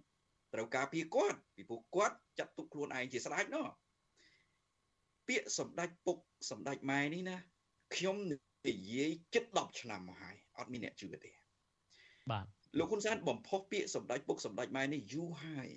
[0.54, 3.66] ត្រូវការពារគាត់ពីព្រោះគាត់ចាត់ទុកខ្លួនឯងជាស្ដេចណោះ
[5.28, 6.18] ពាក្យសម្ដេចពុក
[6.50, 7.36] សម្ដេចម៉ែនេះណា
[7.94, 8.16] ខ្ញុំ
[8.68, 11.32] និយាយជិត10ឆ្នាំមកហើយអត់មានអ្នកជឿទេ
[12.30, 12.46] បាទ
[12.78, 15.68] លោកហ៊ុនសែនបំផុសពាក្យសម្ដេចពុកសម្ដេចម៉ែនេះយូរហើយ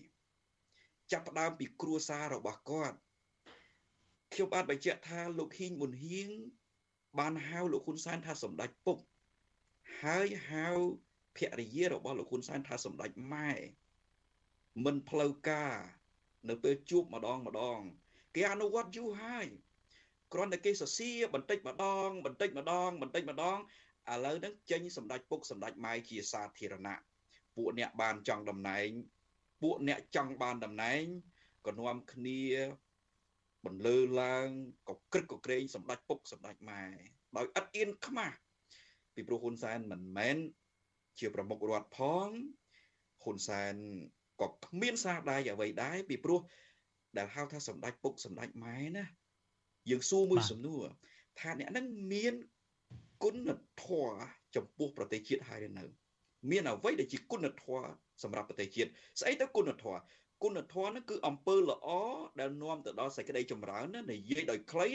[1.12, 2.98] ចាប់ផ្ដើមពីគ្រួសាររបស់គាត់
[4.34, 6.30] ខ្ញុំបាទបញ្ជាក់ថាលោកហ៊ីងប៊ុនហៀង
[7.20, 8.98] បានហៅលោកហ៊ុនសែនថាសម្ដេចពុក
[10.02, 10.68] ហើយហៅ
[11.38, 13.52] ភរិយារបស់លោកហ៊ុនសែនថាសម្ដេចម៉ែ
[14.84, 15.76] មិនផ្លូវការ
[16.50, 17.80] នៅពេលជួបម្ដងម្ដង
[18.36, 19.48] គេអនុវត្តយូរហើយ
[20.34, 23.58] គ្រាន់តែគេសរសៀបន្តិចម្ដង បន្តិចម្ដង បន្តិចម្ដង
[24.12, 27.02] ឥឡូវហ្នឹងចេញសម្ដេចពុកសម្ដេចម៉ែជាសាធារណៈ
[27.56, 28.90] ពួកអ្នកបានចង់តំណែង
[29.62, 31.04] ពួកអ្នកចង់បានតំណែង
[31.66, 32.42] ក៏នាំគ្នា
[33.66, 34.48] បន្លឺឡើង
[34.90, 36.84] ក៏ក្រឹកក៏ក្រែងសម្ដេចពុកសម្ដេចម៉ែ
[37.38, 38.38] ដោយឥតអៀនខ្មាស់
[39.16, 40.38] ពីព្រោះហ៊ុនសែនមិនមែន
[41.20, 42.28] ជាប្រមុខរដ្ឋផង
[43.24, 43.76] ហ៊ុនសែន
[44.42, 46.40] ក៏គ្មានសារដៃអ្វីដែរពីព្រោះ
[47.18, 49.06] ដែលហៅថាសម្ដេចពុកសម្ដេចម៉ែណា
[49.90, 50.84] យើងសួរមួយសំណួរ
[51.40, 52.34] ថាអ្នកនឹងមាន
[53.24, 53.50] គុណ
[53.84, 54.16] ធម៌
[54.56, 55.86] ចំពោះប្រទេសជាតិហើយនៅ
[56.52, 57.88] មានអ្វីដែលជាគុណធម៌
[58.24, 60.00] សម្រាប់ប្រទេសជាតិស្អីទៅគុណធម៌
[60.44, 61.88] គុណធម៌ហ្នឹងគឺអំពើល្អ
[62.40, 64.88] ដែលនាំទៅដល់សេចក្តីចម្រើនណានិយាយដោយខ្លី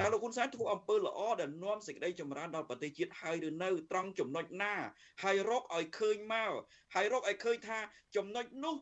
[0.00, 4.74] តែលោកហ៊ុនសែនធ្វើអំពើល្អដែលនាំសេចក្តីចម្រើនដល់ប្រទេសជាតិហើយឬនៅត្រង់ចំណុចណា
[5.22, 6.52] ហើយរកឲ្យឃើញមក
[6.94, 7.78] ហើយរកឲ្យឃើញថា
[8.16, 8.76] ចំណុចនោះ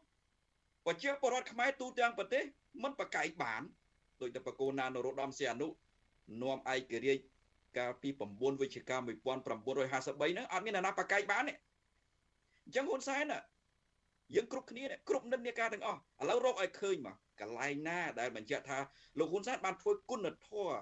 [0.86, 2.42] ប្រជាពលរដ្ឋខ្មែរទូទាំងប្រទេស
[2.82, 3.62] មិនប្រកែកបាន
[4.20, 5.68] ដោយតែបកូនណានរោត្តមសីហនុ
[6.42, 7.22] នាំឯករាជ្យ
[7.78, 11.54] កាលពី9វិច្ឆិកា1953ហ្នឹងអត់មានអ្នកណាប្រកែកបានទេ
[12.64, 13.24] អញ្ចឹងហ៊ុនសែន
[14.34, 18.78] យើងគ្រប់គ្នាគ្រប់និន្នាការទាំងអស់ឥឡូវរកឲ្យឃើញមកកន្លែងណាដែលបញ្ជាក់ថា
[19.18, 20.76] លោកហ៊ុនសែនបានធ្វើគុណធម៌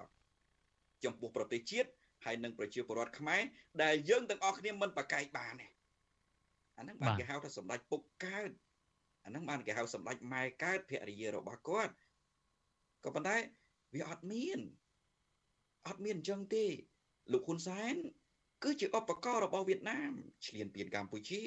[1.03, 1.89] ចំពោះប្រទេសជាតិ
[2.25, 3.41] ហើយនិងប្រជាពលរដ្ឋខ្មែរ
[3.83, 5.67] ដែលយើងទាំងអស់គ្នាមិនប្រកែកបានទេ
[6.77, 8.51] អាហ្នឹងបានគេហៅថាសម្ដេចពុកកើត
[9.25, 11.93] អាហ្នឹងបានគេហៅសម្ដេចម៉ែកើតភរិយារបស់គាត់
[13.03, 13.37] ក៏ប៉ុន្តែ
[13.93, 14.59] វាអត់មាន
[15.87, 16.65] អត់មានអញ្ចឹងទេ
[17.31, 17.95] លោកហ៊ុនសែន
[18.63, 20.11] គឺជាឧបករណ៍របស់វៀតណាម
[20.45, 21.41] ឈ្លានពានកម្ពុជា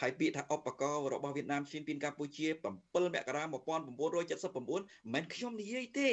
[0.00, 2.46] ហើយពាក្យថាឧបករណ៍របស់វៀតណាមឈ្លានពានកម្ពុជា
[2.80, 4.82] 7មករា1979មិន
[5.12, 6.10] មែនខ្ញុំនិយាយទេ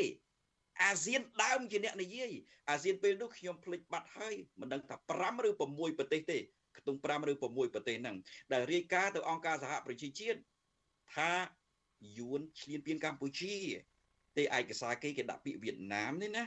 [0.83, 2.31] អាស៊ានដើមជាអ្នកនិយាយ
[2.69, 6.37] អាស៊ានពេលនោះខ្ញុំភ្លេចបាត់ហើយមិនដឹងថា5ឬ6ប្រទេសទេ
[6.77, 8.17] ខ្ទង់5ឬ6ប្រទេសហ្នឹង
[8.51, 10.39] ដែលរាយការណ៍ទៅអង្គការសហប្រជាជាតិ
[11.15, 11.31] ថា
[12.17, 13.55] យួនឈ្លានពានកម្ពុជា
[14.37, 16.43] ទេឯកសារគេគេដាក់ពាក្យវៀតណាមនេះណា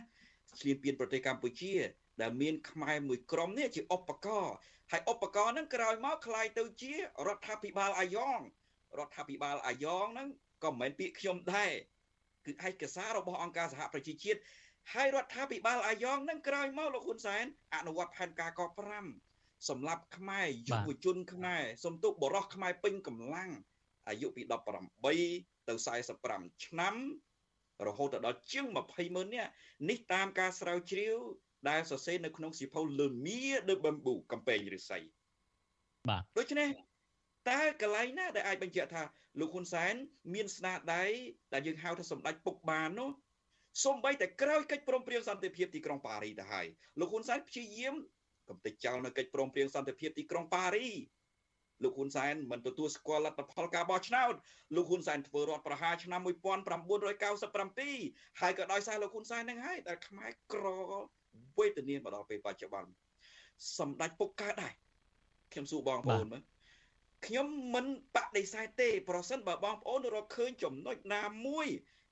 [0.61, 1.72] ឈ្លានពានប្រទេសកម្ពុជា
[2.22, 4.53] ដែលមានខ្មែរមួយក្រុមនេះជាឧបករណ៍
[4.91, 8.39] ហើយឧបករណ៍ហ្នឹងក្រោយមកคล้ายទៅជារដ្ឋាភិបាលអាយ៉ង
[8.99, 10.30] រដ្ឋាភិបាលអាយ៉ងហ្នឹង
[10.63, 11.72] ក៏មិនមែនពាក្យខ្ញុំដែរ
[12.45, 14.39] គឺឯកសាររបស់អង្គការសហប្រជាជាតិ
[14.93, 17.45] ហើយរដ្ឋាភិបាលអាយ៉ងហ្នឹងក្រោយមកលោកហ៊ុនសែន
[17.76, 18.61] អនុវត្តផែនការក
[19.15, 23.49] 5សម្រាប់ខ្មែរយុវជនខ្មែរសំទុកបរោះខ្មែរពេញកម្លាំង
[24.09, 24.41] អាយុពី
[25.05, 25.74] 18ទៅ
[26.18, 26.95] 45ឆ្នាំ
[27.88, 29.51] រហូតដល់ជាង20ម៉ឺននាក់
[29.89, 31.18] នេះតាមការស្រាវជ្រាវ
[31.68, 34.98] ដែលសរសេរនៅក្នុងសៀវភៅ Le Mire de Bamboo កំពែងឫស្សី
[36.08, 36.68] បាទដូច្នេះ
[37.50, 39.02] តើកន្លែងណាដែលអាចបញ្ជាក់ថា
[39.40, 39.94] លោកហ៊ុនសែន
[40.34, 41.04] មានស្នាដៃ
[41.52, 43.10] ដែលយើងហៅថាសម្ដេចពុកបាននោះ
[43.84, 46.66] សំបីតែក្រោយកិច្ចព្រមព្រៀងសន្តិភាពទីក្រុងប៉ារីទៅហើយ
[47.00, 47.94] លោកហ៊ុនសែនព្យាយាម
[48.48, 50.88] កំទេចចោលនៅកិច្ចព្រមព្រៀងសន្តិភាពទីក្រុងប៉ារី
[51.82, 54.34] លោកហ៊ុនសែនមិនទទួលស្គាល់លទ្ធផលការបោះឆ្នោត
[54.76, 60.64] លោកហ៊ុនសែនធ្វើរដ្ឋប្រហារឆ្នាំ1997ហើយក៏ដោយសារលោកហ៊ុនសែននឹងហើយដែលខ្មែរក្រ
[61.59, 62.91] វេទនាមកដល់ពេលបច្ចុប្បន្ន
[63.78, 64.72] សម្ដេចពុកកើតដែរ
[65.53, 66.43] ខ្ញុំសួរបងប្អូនមើល
[67.26, 71.66] ខ្ញុំមិនបដិសេធទេ ប្រសិនបើបងប្អូនរកឃើញចំណុចណាមួយ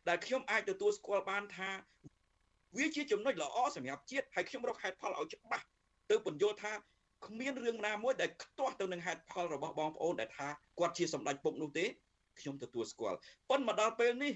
[0.08, 1.70] ដែលខ្ញុំអាចទទួលស្គាល់បានថា
[2.78, 5.64] វាជាចំណុចល្អសម្រាប់ជាតិហើយខ្ញុំរកហេតុផលឲ្យច្បាស់
[6.10, 6.72] ទៅបញ្យល់ថា
[7.26, 10.48] គ្មានរឿងណាមួយដែលខ្ទាស់ទៅនឹងហេតុផលរបស់បងប្អូនដែលថា
[10.78, 11.84] គាត់ជាសម្ដេចពុកនោះទេ
[12.40, 13.18] ខ្ញុំទទួលស្គាល់
[13.50, 14.32] ប៉ុន្តែមកដល់ពេលនេះ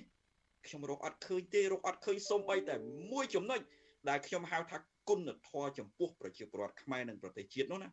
[0.67, 2.75] ខ្ញុំរកអត់ឃើញទេរកអត់ឃើញសូម្បីតែ
[3.13, 3.61] មួយចំណុច
[4.09, 4.79] ដែលខ្ញុំហៅថា
[5.09, 7.89] គុណធម៌ចំពោះប្រជាពលរដ្ឋខ្មែរនិងប្រទេសជាតិនោះណា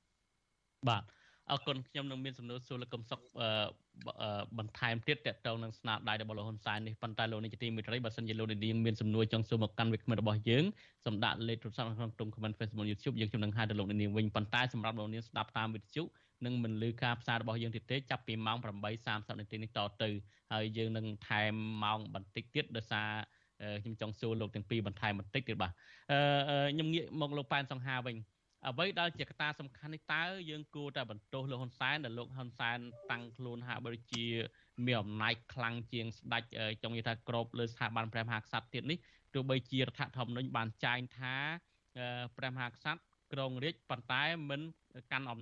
[0.89, 1.03] បាទ
[1.51, 3.21] អរគុណខ្ញុំនឹងមានសំណួរសួរលោកកឹមសុខ
[4.57, 10.63] បន្ថែមទៀតតទៅនឹងស្នាដៃរបស់លោកហ៊ុនសែននេះប៉ុន្តែលោកនេះជាទីមេត្រីបើសិនជាលោកនាងមានសំណួរចង់សួរមកកាន់វិក្កាមរបស់យើង
[11.05, 16.03] សម្ដាក់លេខទូរស័ព្ទក្នុងក្រុម comment Facebook YouTube យើងខ្ញុំនឹងហៅទៅលោកនាងវិញប៉ុន្តែសម្រាប់លោកនាងស្ដាប់តាមវិទ្យុ
[16.45, 18.57] នឹងមិនលឺការផ្សាយរបស់យើងទៀតទេចាប់ពីម៉ោង
[18.99, 20.09] 8:30នាទីនេះតទៅ
[20.51, 21.53] ហើយយើងនឹងថែម
[21.83, 23.09] ម៉ោងបន្តិចទៀតដោយសារ
[23.83, 25.71] ខ្ញុំចង់សួរលោកទាំងពីរបន្ថែមបន្តិចទៀតបាទ
[26.73, 28.15] ខ្ញុំងាកមកលោកប៉ែនសង្ហាវិញ
[28.67, 32.77] អ្វីដែលជាកត្តាសំខាន់នេះតើយើងគួរតែបន្ទោសលោកហ៊ុនសែនដែលលោកហ៊ុនសែន
[33.11, 34.25] តាំងខ្លួនហាក់បីជា
[34.85, 36.43] មានអំណាចខ្លាំងជាងស្ដេច
[36.83, 38.97] ចង់និយាយថាក្របលើស្ថាប័នព្រះមហាក្សត្រទៀតនេះ
[39.33, 41.35] ទោះបីជារដ្ឋធម្មនុញ្ញបានចែងថា
[42.37, 43.01] ព្រះមហាក្សត្រ
[43.33, 44.61] គ្រងរាជប៉ុន្តែមិន
[45.11, 45.39] កាន់អំ